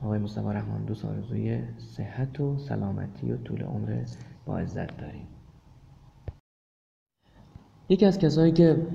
آقای 0.03 0.19
مصطفی 0.19 0.47
رحماندوس 0.49 1.05
آرزوی 1.05 1.63
صحت 1.79 2.41
و 2.41 2.59
سلامتی 2.59 3.33
و 3.33 3.37
طول 3.37 3.63
عمر 3.63 4.05
با 4.47 4.59
عزت 4.59 4.97
داریم. 4.97 5.27
یکی 7.89 8.07
از 8.07 8.19
کسایی 8.19 8.53
که 8.53 8.87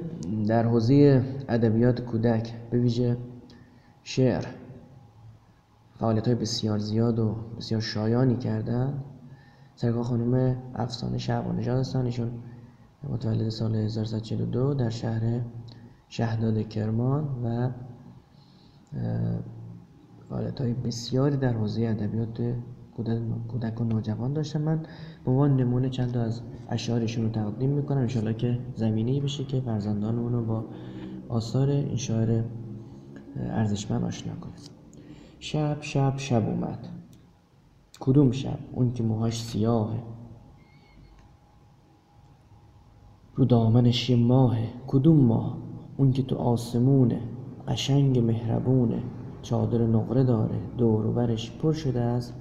در 0.48 0.66
حوزه 0.66 1.24
ادبیات 1.50 2.02
کودک 2.02 2.54
به 2.72 2.80
ویژه 2.80 3.18
شعر 4.04 4.46
فعالیت 6.00 6.28
های 6.28 6.36
بسیار 6.36 6.78
زیاد 6.78 7.20
و 7.20 7.36
بسیار 7.58 7.82
شایانی 7.82 8.36
کردن 8.36 9.04
سرکار 9.76 10.04
خانم 10.04 10.58
افسانه 10.76 11.18
شعبان 11.18 11.56
نژاد 11.56 11.80
هستن 11.80 12.06
ایشون 12.06 12.32
متولد 13.10 13.50
سال 13.50 13.76
1342 13.76 14.74
در 14.74 14.90
شهر 14.90 15.42
شهداد 16.10 16.70
کرمان 16.70 17.24
و 17.44 17.70
فعالیت 20.30 20.62
های 20.62 20.74
بسیاری 20.74 21.38
در 21.38 21.54
حوزه 21.54 21.82
ادبیات 21.82 22.56
کودک 23.48 23.82
و 23.82 23.84
نوجوان 23.84 24.34
داشتم. 24.34 24.62
من 24.62 24.86
به 25.26 25.32
عنوان 25.32 25.56
نمونه 25.58 25.90
چند 25.90 26.18
از 26.18 26.42
اشعارشون 26.70 27.24
رو 27.24 27.30
تقدیم 27.32 27.70
می‌کنم. 27.70 27.98
انشالله 27.98 28.34
که 28.34 28.60
زمینه 28.76 29.22
بشه 29.22 29.44
که 29.44 29.62
فرزندان 29.62 30.20
اونو 30.20 30.46
با 30.46 30.66
آثار 31.30 31.70
این 31.70 31.96
شاعر 31.96 32.44
ارزشمند 33.36 34.04
آشنا 34.04 34.36
کنه 34.36 34.54
شب 35.40 35.78
شب 35.82 36.14
شب 36.18 36.50
اومد. 36.50 36.88
کدوم 38.00 38.32
شب؟ 38.32 38.60
اون 38.74 38.94
که 38.94 39.04
موهاش 39.04 39.44
سیاهه. 39.44 40.00
رو 43.36 43.46
دامنش 43.46 44.10
یه 44.10 44.16
ماهه. 44.16 44.68
کدوم 44.88 45.18
ماه؟ 45.18 45.58
اون 45.98 46.12
که 46.12 46.24
تو 46.24 46.36
آسمونه. 46.36 47.22
قشنگ 47.68 48.20
مهربونه. 48.20 49.04
چادر 49.42 49.78
نقره 49.78 50.24
داره. 50.24 50.60
دور 50.78 51.06
و 51.06 51.14
برش 51.14 51.52
پر 51.52 51.74
شده 51.74 52.02
از 52.02 52.32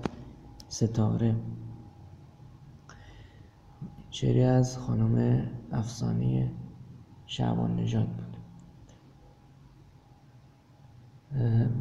ستاره. 0.68 1.34
شعری 4.10 4.42
از 4.42 4.78
خانم 4.78 5.46
افسانی 5.72 6.50
شعبان 7.26 7.76
نژاد 7.76 8.06
بود. 8.06 8.36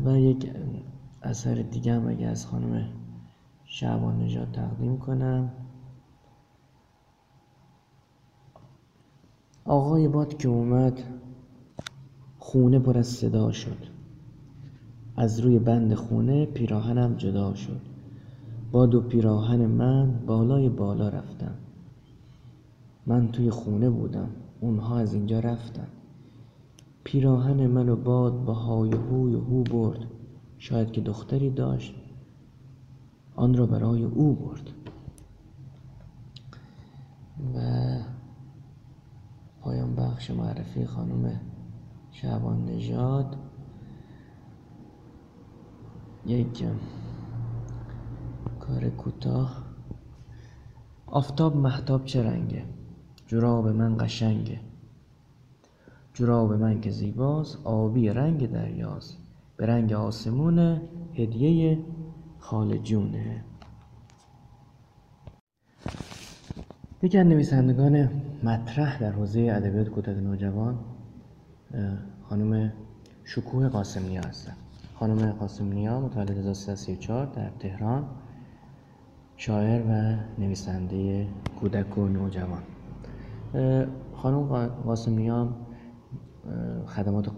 و 0.06 0.18
یک 0.20 0.52
اثر 1.22 1.56
دیگه 1.56 1.94
هم 1.94 2.08
اگه 2.08 2.28
از 2.28 2.46
خانم 2.46 2.90
شعبان 3.66 4.20
نژاد 4.20 4.52
تقدیم 4.52 4.98
کنم. 4.98 5.52
آقای 9.66 10.08
باد 10.08 10.38
که 10.38 10.48
اومد 10.48 11.21
خونه 12.44 12.80
پر 12.80 12.98
از 12.98 13.08
صدا 13.08 13.52
شد. 13.52 13.78
از 15.18 15.40
روی 15.40 15.60
بند 15.60 15.94
خونه 15.94 16.46
پیراهنم 16.46 17.16
جدا 17.16 17.54
شد. 17.54 17.82
با 18.72 18.86
دو 18.86 19.02
پیراهن 19.02 19.66
من 19.66 20.12
بالای 20.26 20.70
بالا 20.70 21.10
رفتم. 21.10 21.56
من 23.06 23.32
توی 23.32 23.50
خونه 23.50 23.90
بودم. 23.90 24.30
اونها 24.62 24.98
از 24.98 25.14
اینجا 25.14 25.40
رفتن. 25.40 25.88
پیراهن 27.04 27.68
منو 27.68 27.96
باد 27.96 28.46
با 28.46 28.54
های 28.54 28.92
هوی 28.92 29.34
هو 29.34 29.64
برد. 29.64 30.06
شاید 30.58 30.92
که 30.92 31.02
دختری 31.02 31.50
داشت. 31.50 31.96
آن 33.36 33.58
را 33.58 33.66
برای 33.66 34.04
او 34.04 34.34
برد. 34.34 34.70
و 37.56 37.60
پایان 39.62 39.96
بخش 39.96 40.32
معرفی 40.32 40.86
خانم 40.86 41.40
شعبان 42.12 42.66
نژاد. 42.66 43.38
یک 46.26 46.64
کار 48.60 48.90
کوتاه. 48.90 49.64
آفتاب 51.08 51.56
محتاب 51.56 52.06
چه 52.06 52.24
رنگه؟ 52.24 52.64
جراب 53.28 53.68
من 53.68 53.98
قشنگه. 53.98 54.60
جراب 56.14 56.54
من 56.54 56.82
که 56.82 56.90
زیباست 56.90 57.58
آبی 57.64 58.10
رنگ 58.10 58.52
دریاست. 58.52 59.18
به 59.58 59.66
رنگ 59.66 59.94
آسمونه 59.94 60.82
هدیه 61.14 61.80
خال 62.40 62.78
جونه. 62.78 63.44
یکی 67.04 67.18
از 67.18 67.28
نویسندگان 67.28 68.10
مطرح 68.44 69.00
در 69.00 69.12
حوزه 69.12 69.40
ادبیات 69.40 69.90
کودک 69.90 70.18
نوجوان. 70.18 70.80
خانم 72.30 72.74
شکوه 73.24 73.68
قاسمی 73.70 74.18
هستن 74.18 74.54
خانم 74.96 75.32
قاسم 75.32 75.74
نیا 75.74 76.00
متولد 76.00 76.38
1334 76.38 77.26
در 77.26 77.50
تهران 77.60 78.06
شاعر 79.38 79.82
و 79.82 80.16
نویسنده 80.42 81.28
کودک 81.60 81.98
و 81.98 82.08
نوجوان. 82.08 82.64
خانم 84.14 84.68
قاسم 84.68 85.14
نیا 85.14 85.56
خدمات 86.86 87.32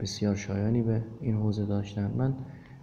بسیار 0.00 0.36
شایانی 0.36 0.82
به 0.82 1.02
این 1.20 1.36
حوزه 1.36 1.66
داشتن. 1.66 2.10
من 2.16 2.34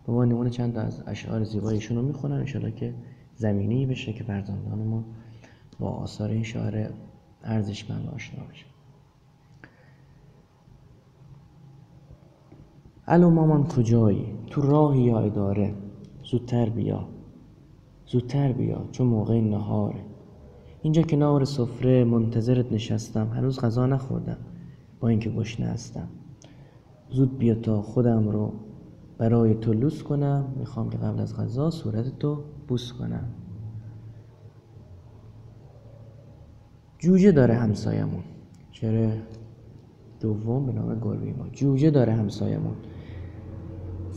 به 0.05 0.11
عنوان 0.11 0.29
نمونه 0.29 0.49
چند 0.49 0.77
از 0.77 1.03
اشعار 1.07 1.43
زیبایشون 1.43 1.97
رو 1.97 2.03
می‌خونم. 2.03 2.35
انشالله 2.35 2.71
که 2.71 2.93
زمینه 3.35 3.85
بشه 3.85 4.13
که 4.13 4.23
فرزندانمون 4.23 5.05
با 5.79 5.89
آثار 5.89 6.29
این 6.29 6.43
شاعر 6.43 6.89
ارزشمند 7.43 8.07
آشنا 8.07 8.43
بشه. 8.43 8.65
الو 13.07 13.29
مامان 13.29 13.63
کجایی 13.63 14.25
تو 14.47 14.61
راهی 14.61 15.01
یا 15.01 15.19
اداره 15.19 15.73
زودتر 16.23 16.69
بیا 16.69 17.07
زودتر 18.05 18.51
بیا 18.51 18.85
چون 18.91 19.07
موقع 19.07 19.41
نهاره 19.41 19.99
اینجا 20.81 21.01
کنار 21.01 21.45
سفره 21.45 22.03
منتظرت 22.03 22.71
نشستم 22.71 23.27
هنوز 23.27 23.59
غذا 23.59 23.85
نخوردم 23.85 24.37
با 24.99 25.07
اینکه 25.07 25.29
گشنه 25.29 25.65
هستم 25.65 26.07
زود 27.09 27.37
بیا 27.37 27.55
تا 27.55 27.81
خودم 27.81 28.29
رو 28.29 28.53
برای 29.17 29.53
تو 29.53 29.73
لوس 29.73 30.03
کنم 30.03 30.45
می‌خوام 30.59 30.89
که 30.89 30.97
قبل 30.97 31.19
از 31.19 31.37
غذا 31.37 31.69
صورت 31.69 32.19
تو 32.19 32.37
بوس 32.67 32.93
کنم 32.93 33.25
جوجه 36.99 37.31
داره 37.31 37.53
همسایمون 37.53 38.23
چرا 38.71 39.11
دوم 40.19 40.65
به 40.65 40.71
نام 40.71 40.99
گربه 40.99 41.33
ما 41.33 41.47
جوجه 41.51 41.89
داره 41.89 42.13
همسایمون 42.13 42.75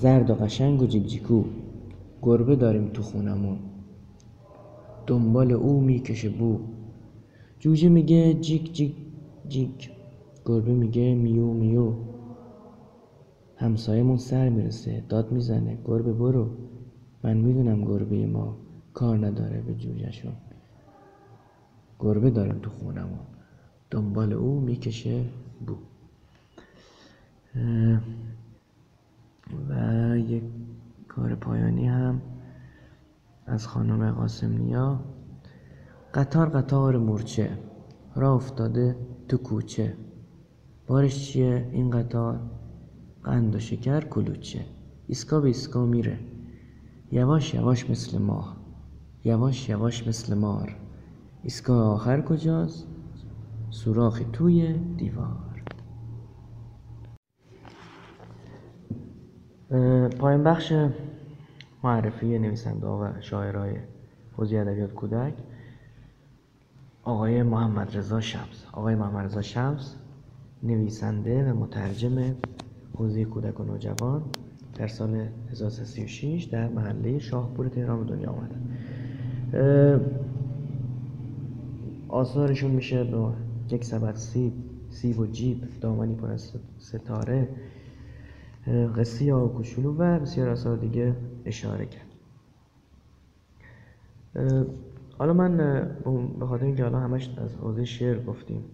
زرد 0.01 0.31
و 0.31 0.35
قشنگ 0.35 0.83
و 0.83 0.87
جیک 0.87 1.23
گربه 2.23 2.57
داریم 2.57 2.89
تو 2.89 3.03
خونمون. 3.03 3.59
دنبال 5.07 5.53
او 5.53 5.81
می‌کشه 5.81 6.29
بو. 6.29 6.61
جوجه 7.59 7.89
میگه 7.89 8.35
جیک 8.35 8.73
جیک 8.73 8.95
جیک. 9.49 9.91
گربه 10.45 10.73
میگه 10.73 11.15
میو 11.15 11.53
میو. 11.53 11.93
همسایمون 13.57 14.17
سر 14.17 14.49
می‌رسه 14.49 15.03
داد 15.09 15.33
می‌زنه. 15.33 15.79
گربه 15.85 16.13
برو. 16.13 16.47
من 17.23 17.37
می‌دونم 17.37 17.85
گربه 17.85 18.27
ما 18.27 18.57
کار 18.95 19.27
نداره 19.27 19.61
به 19.61 19.75
جوجهشون. 19.75 20.33
گربه 21.99 22.31
داریم 22.31 22.59
تو 22.63 22.71
خونمون. 22.71 23.27
دنبال 23.91 24.33
او 24.33 24.61
می‌کشه 24.61 25.25
بو. 25.67 25.75
و 29.69 30.17
یک 30.19 30.43
کار 31.09 31.35
پایانی 31.35 31.87
هم 31.87 32.23
از 33.47 33.67
خانم 33.67 34.13
قاسم 34.13 34.53
نیا 34.53 35.01
قطار 36.15 36.49
قطار 36.49 36.99
مورچه. 36.99 37.59
را 38.15 38.35
افتاده 38.35 38.97
تو 39.29 39.37
کوچه. 39.37 39.97
بارش 40.87 41.33
چیه؟ 41.33 41.69
این 41.73 41.91
قطار 41.91 42.41
قند 43.25 43.55
و 43.55 43.59
شکر 43.59 44.01
کلوچه. 44.01 44.65
ایسگا 45.07 45.41
به 45.41 45.47
ایسگا 45.47 45.87
میره. 45.87 46.19
یواش 47.13 47.55
یواش 47.55 47.91
مثل 47.91 48.19
ماه. 48.19 48.57
یواش 49.25 49.69
یواش 49.69 50.07
مثل 50.07 50.35
مار. 50.35 50.77
ایسگا 51.43 51.93
آخر 51.93 52.21
کجاست؟ 52.21 52.87
سوراخی 53.71 54.27
توی 54.33 54.73
دیوار. 54.97 55.48
پایین 60.19 60.45
بخش 60.45 60.73
معرفی 61.85 62.39
نویسنده 62.39 62.87
و 62.87 63.09
شاعرای 63.21 63.77
حوزه 64.37 64.57
ادبیات 64.57 64.93
کودک. 64.95 65.35
آقای 67.03 67.43
محمد 67.43 67.97
رضا 67.97 68.21
شمس. 68.21 68.67
آقای 68.73 68.95
محمد 68.95 69.25
رضا 69.25 69.43
شمس 69.43 69.97
نویسنده 70.63 71.53
و 71.53 71.57
مترجم 71.57 72.35
حوزه 72.95 73.25
کودک 73.25 73.61
و 73.61 73.65
نوجوان 73.65 74.23
در 74.75 74.87
سال 74.87 75.29
1336 75.51 76.45
در 76.45 76.69
محله 76.69 77.19
شاهپور 77.19 77.69
تهران 77.69 78.05
به 78.05 78.15
دنیا 78.15 78.31
آمدن 78.31 78.61
آثارشون 82.09 82.71
میشه 82.71 83.05
با 83.05 83.35
یک 83.71 83.85
سبد 83.85 84.15
سیب 84.15 84.53
سیب 84.91 85.19
و 85.19 85.27
جیب 85.27 85.81
دامنی 85.81 86.15
پر 86.15 86.31
از 86.31 86.53
ستاره 86.79 87.49
قصه 88.97 89.35
و 89.35 89.49
کوچولو 89.49 89.95
و 89.95 90.21
بسیار 90.21 90.49
آثار 90.49 90.77
دیگه 90.77 91.17
اشاره 91.45 91.87
کرد. 91.87 92.09
حالا 95.19 95.33
من 95.33 95.57
به 96.39 96.47
خاطر 96.47 96.65
اینکه 96.65 96.83
حالا 96.83 96.99
همش 96.99 97.35
از 97.39 97.57
حوزه 97.57 97.85
شعر 97.85 98.25
گفتیم 98.25 98.65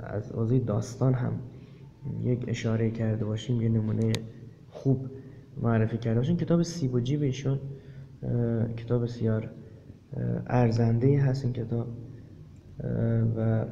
از 0.00 0.32
حوزه 0.32 0.58
داستان 0.58 1.14
هم 1.14 1.32
یک 2.22 2.44
اشاره 2.48 2.90
کرده 2.90 3.24
باشیم 3.24 3.62
یه 3.62 3.68
نمونه 3.68 4.12
خوب 4.68 5.06
معرفی 5.62 5.98
کرده 5.98 6.20
باشیم. 6.20 6.36
کتاب 6.36 6.62
سیب 6.62 6.94
و 6.94 7.00
جیب 7.00 7.22
ایشون 7.22 7.58
کتاب 8.76 9.02
بسیار 9.02 9.50
ارزنده 10.46 11.20
هست 11.20 11.44
این 11.44 11.52
کتاب. 11.52 11.86
و 13.36 13.64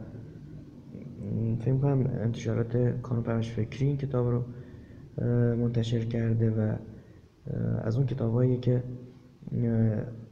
فکر 1.60 1.76
کنم 1.76 2.06
انتشارات 2.06 2.76
کانون 3.02 3.40
فکری 3.40 3.86
این 3.86 3.96
کتاب 3.96 4.26
رو 4.26 4.42
منتشر 5.56 6.04
کرده 6.04 6.50
و 6.50 6.76
از 7.82 7.96
اون 7.96 8.06
کتاب 8.06 8.60
که 8.60 8.82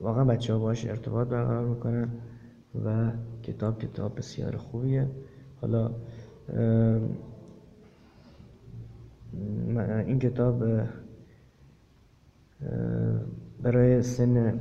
واقعا 0.00 0.24
بچه 0.24 0.52
ها 0.52 0.58
باش 0.58 0.86
ارتباط 0.86 1.28
برقرار 1.28 1.68
می‌کنن 1.68 2.08
و 2.84 3.10
کتاب 3.42 3.78
کتاب 3.78 4.18
بسیار 4.18 4.56
خوبیه. 4.56 5.06
حالا 5.60 5.90
این 10.06 10.18
کتاب 10.18 10.64
برای 13.62 14.02
سن 14.02 14.60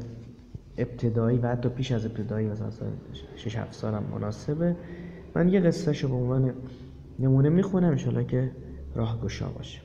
ابتدایی 0.78 1.38
و 1.38 1.48
حتی 1.48 1.70
پیش 1.70 1.92
از 1.92 2.06
ابتدایی 2.06 2.48
مثلا 2.48 2.70
6 3.36 3.56
7 3.56 3.74
سالم 3.74 4.04
مناسبه. 4.04 4.76
من 5.36 5.50
یه 5.50 5.60
قصه 5.60 5.94
شو 5.94 6.08
به 6.08 6.16
عنوان 6.16 6.54
نمونه 7.20 7.50
می‌خونم 7.50 7.90
انشالله 7.90 8.24
که 8.26 8.52
راه 8.96 9.22
گشا 9.22 9.50
باشه. 9.50 9.82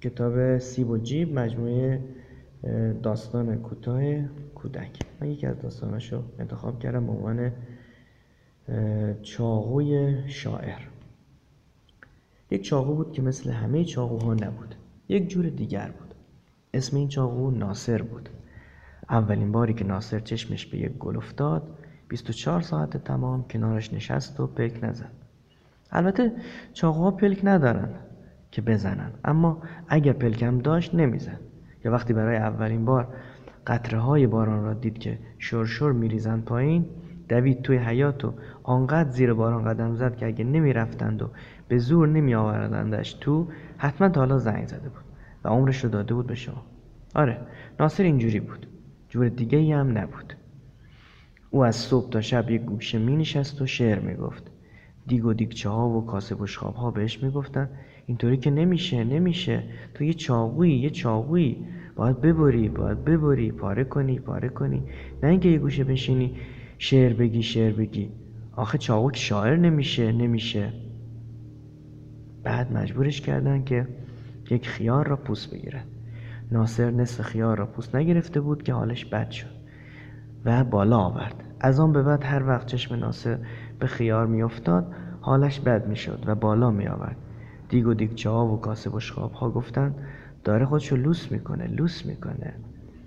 کتاب 0.00 0.58
سیب 0.58 0.90
و 0.90 0.98
جیب 0.98 1.38
مجموعه 1.38 2.00
داستان 3.02 3.56
کوتاه 3.56 4.02
کودک. 4.54 4.98
من 5.20 5.28
یکی 5.28 5.46
از 5.46 5.58
داستاناشو 5.58 6.22
انتخاب 6.38 6.78
کردم 6.78 7.06
به 7.06 7.12
عنوان 7.12 7.52
چاقوی 9.22 10.16
شاعر. 10.28 10.80
یک 12.50 12.62
چاقو 12.62 12.94
بود 12.94 13.12
که 13.12 13.22
مثل 13.22 13.50
همه 13.50 13.84
چاقوها 13.84 14.34
نبود 14.34 14.74
یک 15.08 15.28
جور 15.28 15.46
دیگر 15.46 15.90
بود. 15.98 16.14
اسم 16.74 16.96
این 16.96 17.08
چاقو 17.08 17.50
ناصر 17.50 18.02
بود. 18.02 18.28
اولین 19.10 19.52
باری 19.52 19.74
که 19.74 19.84
ناصر 19.84 20.20
چشمش 20.20 20.66
به 20.66 20.78
یک 20.78 20.92
گل 20.92 21.16
افتاد 21.16 21.78
24 22.08 22.60
ساعت 22.60 22.96
تمام 22.96 23.44
کنارش 23.48 23.92
نشست 23.92 24.40
و 24.40 24.46
پلک 24.46 24.84
نزد. 24.84 25.10
البته 25.90 26.32
چاقوها 26.72 27.10
پلک 27.10 27.40
ندارن. 27.44 27.88
که 28.50 28.62
بزنن. 28.62 29.12
اما 29.24 29.62
اگر 29.88 30.12
پلکم 30.12 30.58
داشت 30.58 30.94
نمی‌زد. 30.94 31.40
یا 31.84 31.92
وقتی 31.92 32.12
برای 32.12 32.36
اولین 32.36 32.84
بار 32.84 33.08
قطره 33.66 33.98
های 33.98 34.26
باران 34.26 34.64
را 34.64 34.74
دید 34.74 34.98
که 34.98 35.18
شرشر 35.38 35.92
میریزند 35.92 36.44
پایین 36.44 36.86
دوید 37.28 37.62
توی 37.62 37.76
حیات 37.76 38.24
و 38.24 38.34
آنقدر 38.62 39.10
زیر 39.10 39.34
باران 39.34 39.64
قدم 39.64 39.94
زد 39.94 40.16
که 40.16 40.26
اگه 40.26 40.44
نمی‌رفتند 40.44 41.22
و 41.22 41.30
به 41.68 41.78
زور 41.78 42.08
نمی 42.08 42.34
آوردندش 42.34 43.12
تو 43.12 43.48
حتما 43.78 44.08
تا 44.08 44.20
حالا 44.20 44.38
زنگ 44.38 44.66
زده 44.66 44.88
بود 44.88 45.04
و 45.44 45.48
عمرش 45.48 45.84
رو 45.84 45.90
داده 45.90 46.14
بود 46.14 46.26
به 46.26 46.34
شما. 46.34 46.62
آره 47.14 47.38
ناصر 47.80 48.02
اینجوری 48.02 48.40
بود. 48.40 48.66
جور 49.08 49.28
دیگه 49.28 49.58
ای 49.58 49.72
هم 49.72 49.98
نبود. 49.98 50.34
او 51.50 51.64
از 51.64 51.76
صبح 51.76 52.10
تا 52.10 52.20
شب 52.20 52.50
یک 52.50 52.62
گوشه 52.62 52.98
می 52.98 53.16
نشست 53.16 53.62
و 53.62 53.66
شعر 53.66 53.98
می 53.98 54.14
گفت 54.14 54.50
دیگ 55.06 55.24
و 55.24 55.32
دیگچه 55.32 55.68
ها 55.68 55.88
و 55.88 56.06
کاسه 56.06 56.34
بشخاب 56.34 56.74
ها 56.74 56.90
بهش 56.90 57.22
می 57.22 57.30
گفتن 57.30 57.70
اینطوری 58.06 58.36
که 58.36 58.50
نمیشه 58.50 59.04
نمیشه. 59.04 59.62
تو 59.94 60.04
یه 60.04 60.14
چاقویی 60.14 60.78
یه 60.78 60.90
چاقویی. 60.90 61.66
باید 61.96 62.20
ببری 62.20 62.68
باید 62.68 63.04
ببری. 63.04 63.52
پاره 63.52 63.84
کنی 63.84 64.18
پاره 64.18 64.48
کنی. 64.48 64.82
نه 65.22 65.28
اینکه 65.28 65.48
یه 65.48 65.58
گوشه 65.58 65.84
بشینی 65.84 66.36
شعر 66.78 67.12
بگی 67.12 67.42
شعر 67.42 67.72
بگی. 67.72 68.10
آخه 68.56 68.78
چاقو 68.78 69.10
شاعر 69.14 69.56
نمیشه 69.56 70.12
نمیشه. 70.12 70.72
بعد 72.42 72.72
مجبورش 72.72 73.20
کردن 73.20 73.64
که 73.64 73.88
یک 74.50 74.68
خیار 74.68 75.06
را 75.08 75.16
پوست 75.16 75.54
بگیرد 75.54 75.86
ناصر 76.52 76.90
نصف 76.90 77.20
خیار 77.20 77.58
را 77.58 77.66
پوست 77.66 77.96
نگرفته 77.96 78.40
بود 78.40 78.62
که 78.62 78.72
حالش 78.72 79.04
بد 79.04 79.30
شد 79.30 79.56
و 80.44 80.64
بالا 80.64 80.98
آورد. 80.98 81.44
از 81.60 81.80
آن 81.80 81.92
به 81.92 82.02
بعد 82.02 82.24
هر 82.24 82.48
وقت 82.48 82.66
چشم 82.66 82.94
ناصر 82.94 83.38
به 83.78 83.86
خیار 83.86 84.26
میافتاد 84.26 84.92
حالش 85.20 85.60
بد 85.60 85.86
می‌شد 85.88 86.24
و 86.26 86.34
بالا 86.34 86.70
می 86.70 86.86
آورد 86.86 87.16
دیگ 87.68 87.86
و 87.86 87.94
دیگچه 87.94 88.30
ها 88.30 88.46
و 88.46 88.60
کاسه 88.60 88.90
بشخاب 88.90 89.32
ها 89.32 89.50
گفتن 89.50 89.94
داره 90.44 90.66
خودشو 90.66 90.96
لوس 90.96 91.32
می‌کنه 91.32 91.66
لوس 91.66 92.06
می‌کنه. 92.06 92.54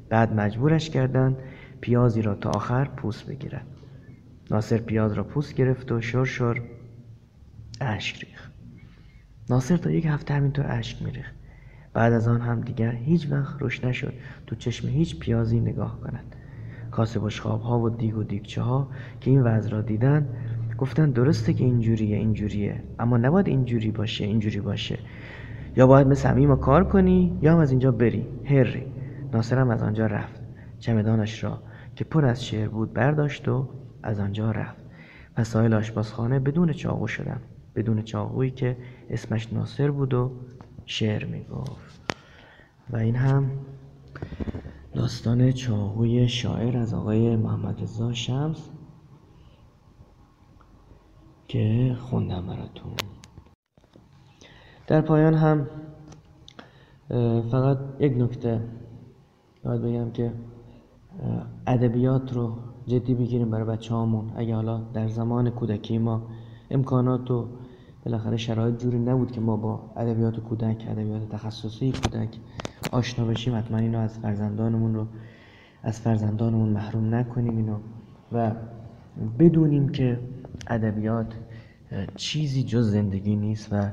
بعد 0.10 0.34
مجبورش 0.34 0.90
کردند 0.90 1.38
پیازی 1.82 2.22
را 2.22 2.36
تا 2.36 2.50
آخر 2.50 2.86
پوست 2.86 3.26
بگیرد 3.26 3.66
ناصر 4.52 4.78
پیاز 4.78 5.14
را 5.14 5.24
پوست 5.24 5.56
گرفت 5.56 5.92
و 5.92 6.02
شر 6.02 6.26
شر 6.26 6.62
اشک 7.82 8.24
ریخت. 8.26 8.52
ناصر 9.50 9.78
تا 9.78 9.92
یک 9.92 10.06
هفته 10.06 10.34
همینطور 10.34 10.66
اشک 10.70 11.02
میریخت. 11.02 11.34
بعد 11.94 12.14
از 12.14 12.28
آن 12.28 12.42
هم 12.42 12.62
دیگر 12.62 12.92
هیچ 12.92 13.32
وقت 13.32 13.62
روش 13.62 13.84
نشد 13.84 14.14
تو 14.48 14.56
چشم 14.56 14.88
هیچ 14.88 15.20
پیازی 15.20 15.60
نگاه 15.60 16.00
کند. 16.00 16.36
کاسه 16.92 17.20
بشخاب 17.20 17.62
ها 17.62 17.80
و 17.80 17.90
دیگ 17.90 18.18
و 18.18 18.24
دیگچه 18.24 18.62
ها 18.62 18.88
که 19.22 19.32
این 19.32 19.42
وضع 19.42 19.70
را 19.70 19.82
دیدن 19.82 20.30
گفتن 20.80 21.12
درسته 21.12 21.54
که 21.54 21.64
اینجوریه 21.64 22.18
اینجوریه. 22.18 22.84
اما 23.00 23.18
نباید 23.18 23.48
اینجوری 23.48 23.92
باشه 23.92 24.26
اینجوری 24.26 24.60
باشه. 24.60 25.00
یا 25.76 25.88
باید 25.88 26.08
مثل 26.08 26.46
ما 26.46 26.56
کار 26.56 26.84
کنی 26.84 27.38
یا 27.42 27.54
هم 27.54 27.60
از 27.60 27.72
اینجا 27.72 27.92
بری. 27.92 28.26
هری. 28.46 28.84
ناصر 29.34 29.60
هم 29.60 29.70
از 29.70 29.84
آنجا 29.84 30.06
رفت. 30.06 30.42
چمدانش 30.80 31.44
را 31.44 31.60
که 31.96 32.04
پر 32.04 32.26
از 32.26 32.46
شعر 32.46 32.68
بود 32.68 32.94
برداشت 32.94 33.48
و 33.48 33.70
از 34.04 34.20
آنجا 34.20 34.52
رفت. 34.52 34.84
وسایل 35.38 35.74
آشپزخانه 35.74 36.40
بدون 36.40 36.74
چاقو 36.74 37.08
شدم 37.08 37.42
بدون 37.76 38.02
چاقویی 38.02 38.52
که 38.52 38.78
اسمش 39.10 39.54
ناصر 39.54 39.92
بود 39.92 40.14
و 40.14 40.32
شعر 40.86 41.26
می‌گفت. 41.26 42.16
و 42.90 42.98
این 42.98 43.16
هم 43.16 43.52
داستان 44.94 45.52
چاقوی 45.52 46.28
شاعر 46.28 46.78
از 46.78 46.94
آقای 46.94 47.36
محمد 47.36 47.82
رضا 47.82 48.14
شمس. 48.14 48.70
که 51.50 51.96
خوندم 52.00 52.48
براتون. 52.48 52.92
در 54.88 55.02
پایان 55.02 55.34
هم 55.34 55.68
فقط 57.52 57.78
یک 58.00 58.18
نکته 58.18 58.62
باید 59.64 59.82
بگم 59.82 60.12
که 60.12 60.32
ادبیات 61.68 62.34
رو 62.34 62.56
جدی 62.88 63.14
بگیریم 63.14 63.50
برای 63.50 63.66
بچه 63.66 63.96
هامون 63.96 64.32
اگه 64.36 64.56
حالا 64.56 64.82
در 64.94 65.08
زمان 65.08 65.50
کودکی 65.50 65.98
ما 65.98 66.22
امکانات 66.72 67.32
و 67.32 67.48
بالاخره 68.06 68.38
شرایط 68.38 68.78
جوری 68.78 69.00
نبود 69.00 69.32
که 69.32 69.42
ما 69.42 69.58
با 69.58 69.80
ادبیات 69.96 70.40
کودک 70.40 70.86
ادبیات 70.90 71.30
تخصصی 71.30 71.92
کودک 71.92 72.38
آشنا 72.92 73.26
بشیم 73.26 73.56
حتما 73.56 73.78
اینو 73.78 74.00
از 74.00 74.20
فرزندانمون 74.20 74.96
رو 74.96 75.08
از 75.84 76.00
فرزندانمون 76.00 76.70
محروم 76.70 77.16
نکنیم 77.16 77.58
اینو. 77.58 77.78
و 78.32 78.52
بدونیم 79.40 79.90
که 79.90 80.20
ادبیات 80.70 81.34
چیزی 82.16 82.64
جز 82.64 82.92
زندگی 82.92 83.36
نیست 83.36 83.74
و 83.74 83.90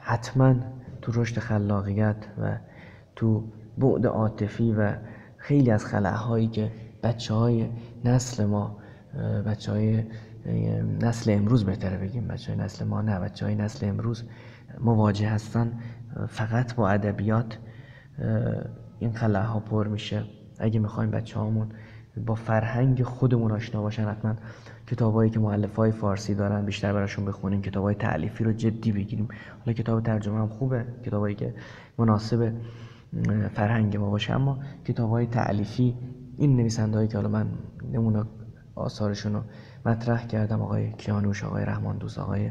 حتما 0.00 0.54
تو 1.02 1.12
رشد 1.14 1.38
خلاقیت 1.38 2.16
و 2.42 2.56
تو 3.16 3.44
بعد 3.78 4.06
عاطفی 4.06 4.72
و 4.72 4.96
خیلی 5.36 5.70
از 5.70 5.86
خلاهایی 5.86 6.48
که 6.48 6.70
بچه 7.02 7.34
های 7.34 7.68
نسل 8.04 8.44
ما 8.44 8.78
بچه 9.46 9.72
های 9.72 10.04
نسل 11.00 11.30
امروز 11.30 11.64
بهتره 11.64 11.96
بگیم 11.96 12.28
بچه 12.28 12.52
های 12.52 12.64
نسل 12.64 12.84
ما 12.84 13.02
نه 13.02 13.18
بچه 13.20 13.46
های 13.46 13.54
نسل 13.54 13.88
امروز 13.88 14.24
مواجه 14.80 15.28
هستن 15.28 15.72
فقط 16.28 16.74
با 16.74 16.88
ادبیات. 16.88 17.58
این 18.98 19.12
خلاها 19.12 19.60
پر 19.60 19.88
میشه. 19.88 20.24
اگه 20.58 20.80
می‌خوایم 20.80 21.10
بچه 21.10 21.38
هامون 21.38 21.68
با 22.26 22.34
فرهنگ 22.34 23.02
خودمون 23.02 23.52
آشنا 23.52 23.82
باشن 23.82 24.08
حتما 24.08 24.34
کتابایی 24.86 25.30
که 25.30 25.38
مؤلف 25.38 25.76
های 25.76 25.90
فارسی 25.90 26.34
دارن 26.34 26.64
بیشتر 26.64 26.92
براشون 26.92 27.24
بخونیم 27.24 27.62
کتاب 27.62 27.84
های 27.84 27.94
تعلیفی 27.94 28.44
رو 28.44 28.52
جدی 28.52 28.92
بگیریم. 28.92 29.28
حالا 29.58 29.72
کتاب 29.72 30.02
ترجمه 30.02 30.38
هم 30.38 30.48
خوبه 30.48 30.84
کتابایی 31.04 31.34
که 31.34 31.54
مناسب 31.98 32.52
فرهنگ 33.54 33.96
ما 33.96 34.10
باشه. 34.10 34.32
اما 34.32 34.58
کتاب 34.84 35.10
های 35.10 35.26
تعلیفی 35.26 35.96
این 36.36 36.56
نویسنده 36.56 36.96
هایی 36.96 37.08
که 37.08 37.16
حالا 37.16 37.28
من 37.28 37.46
نمونه 37.92 38.24
آثارشون 38.74 39.32
رو 39.32 39.40
مطرح 39.86 40.26
کردم 40.26 40.62
آقای 40.62 40.92
کیانوش 40.92 41.44
آقای 41.44 41.64
رحمان 41.64 41.98
دوست 41.98 42.18
آقای 42.18 42.50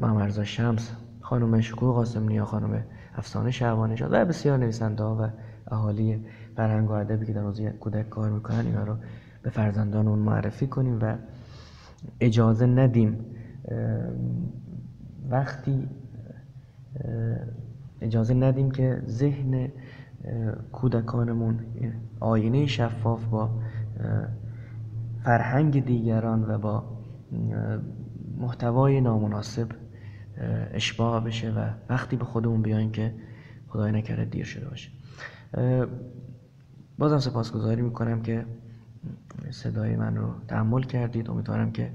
محمد 0.00 0.42
شمس 0.42 0.92
خانم 1.20 1.60
شکوه 1.60 1.94
قاسم 1.94 2.28
نیا 2.28 2.44
خانم 2.44 2.84
افسانه 3.14 3.50
شعبانی 3.50 3.94
و 4.02 4.24
بسیار 4.24 4.58
نویسنده 4.58 5.02
ها 5.04 5.16
و 5.16 5.30
اهالی 5.74 6.26
فرهنگ 6.56 6.90
و 6.90 6.92
ادبی 6.92 7.26
که 7.26 7.32
در 7.32 7.40
حوزه 7.40 7.70
کودک 7.70 8.08
کار 8.10 8.30
می‌کنن 8.30 8.66
اینا 8.66 8.84
رو 8.84 8.96
به 9.42 9.50
فرزندان 9.50 10.08
اون 10.08 10.18
معرفی 10.18 10.66
کنیم 10.66 10.98
و 11.02 11.16
اجازه 12.20 12.66
ندیم 12.66 13.24
وقتی 15.30 15.88
اجازه 18.00 18.34
ندیم 18.34 18.70
که 18.70 19.02
ذهن 19.06 19.68
کودکانمون 20.72 21.60
آینه 22.20 22.66
شفاف 22.66 23.24
با 23.24 23.50
فرهنگ 25.22 25.84
دیگران 25.84 26.44
و 26.50 26.58
با 26.58 26.84
محتوای 28.38 29.00
نامناسب 29.00 29.68
اشباه 30.72 31.24
بشه 31.24 31.52
و 31.52 31.70
وقتی 31.88 32.16
به 32.16 32.24
خودمون 32.24 32.62
بیاین 32.62 32.92
که 32.92 33.14
خدای 33.68 33.92
نکرده 33.92 34.24
دیر 34.24 34.44
شده 34.44 34.68
باشه. 34.68 34.90
بازم 36.98 37.18
سپاسگزاری 37.18 37.82
می‌کنم 37.82 38.22
که 38.22 38.46
صدای 39.50 39.96
من 39.96 40.16
رو 40.16 40.34
تحمل 40.48 40.82
کردید. 40.82 41.30
امیدوارم 41.30 41.72
که 41.72 41.92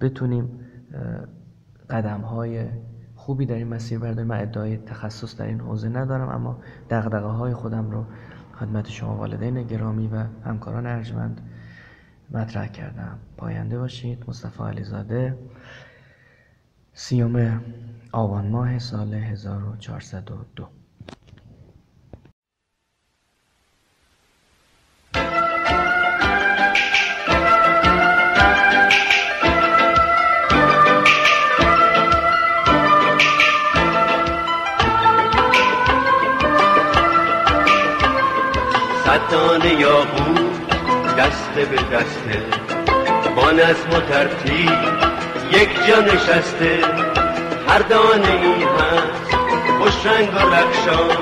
بتونیم 0.00 0.60
قدم 1.90 2.20
های 2.20 2.66
خوبی 3.14 3.46
در 3.46 3.54
این 3.54 3.68
مسیر 3.68 3.98
برداریم. 3.98 4.26
من 4.26 4.40
ادعای 4.40 4.76
تخصص 4.76 5.36
در 5.36 5.46
این 5.46 5.60
حوزه 5.60 5.88
ندارم 5.88 6.28
اما 6.28 6.58
دقدقه 6.90 7.26
های 7.26 7.54
خودم 7.54 7.90
رو 7.90 8.04
خدمت 8.58 8.88
شما 8.88 9.16
والدین 9.16 9.62
گرامی 9.62 10.06
و 10.08 10.24
همکاران 10.44 10.86
ارجمند 10.86 11.40
مطرح 12.30 12.66
کردم. 12.66 13.18
پاینده 13.36 13.78
باشید. 13.78 14.24
مصطفی 14.28 14.62
علیزاده 14.62 15.38
سیوم 16.94 17.60
آبان 18.12 18.48
ماه 18.48 18.78
سال 18.78 19.14
1402 19.14 20.68
ستان 39.56 39.80
یاقوت 39.80 41.16
دست 41.18 41.50
به 41.54 41.96
دسته. 41.96 42.42
با 43.36 43.50
نظم 43.50 43.90
و 43.90 44.00
ترتیب 44.00 44.70
یک 45.52 45.86
جا 45.86 46.00
نشسته. 46.00 46.78
هر 47.68 47.78
دانه 47.78 48.32
ای 48.32 48.64
هست 48.64 49.34
خوش 49.78 50.06
رنگ 50.06 50.34
و 50.34 50.38
رخشان. 50.38 51.16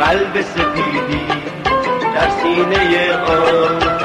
قلب 0.00 0.40
سپیدی 0.40 1.26
در 2.14 2.30
سینه 2.30 3.16
آن. 3.16 3.99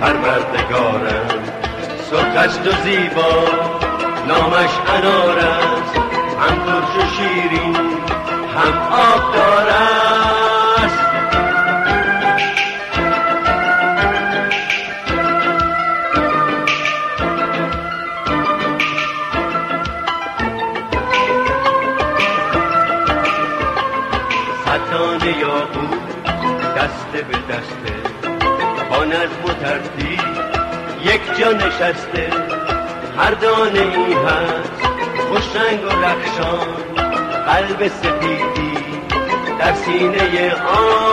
پرست 0.00 0.46
و 2.66 2.72
زیبا 2.84 3.30
نامش 4.28 4.70
انار 4.94 5.38
است 5.38 5.96
هم 6.40 6.56
ترش 6.66 6.96
و 6.96 7.06
شیرین 7.16 7.67
قلب 37.78 37.88
سپیدی 37.88 38.74
در 39.58 39.74
سینه 39.74 40.54
آن 40.54 41.07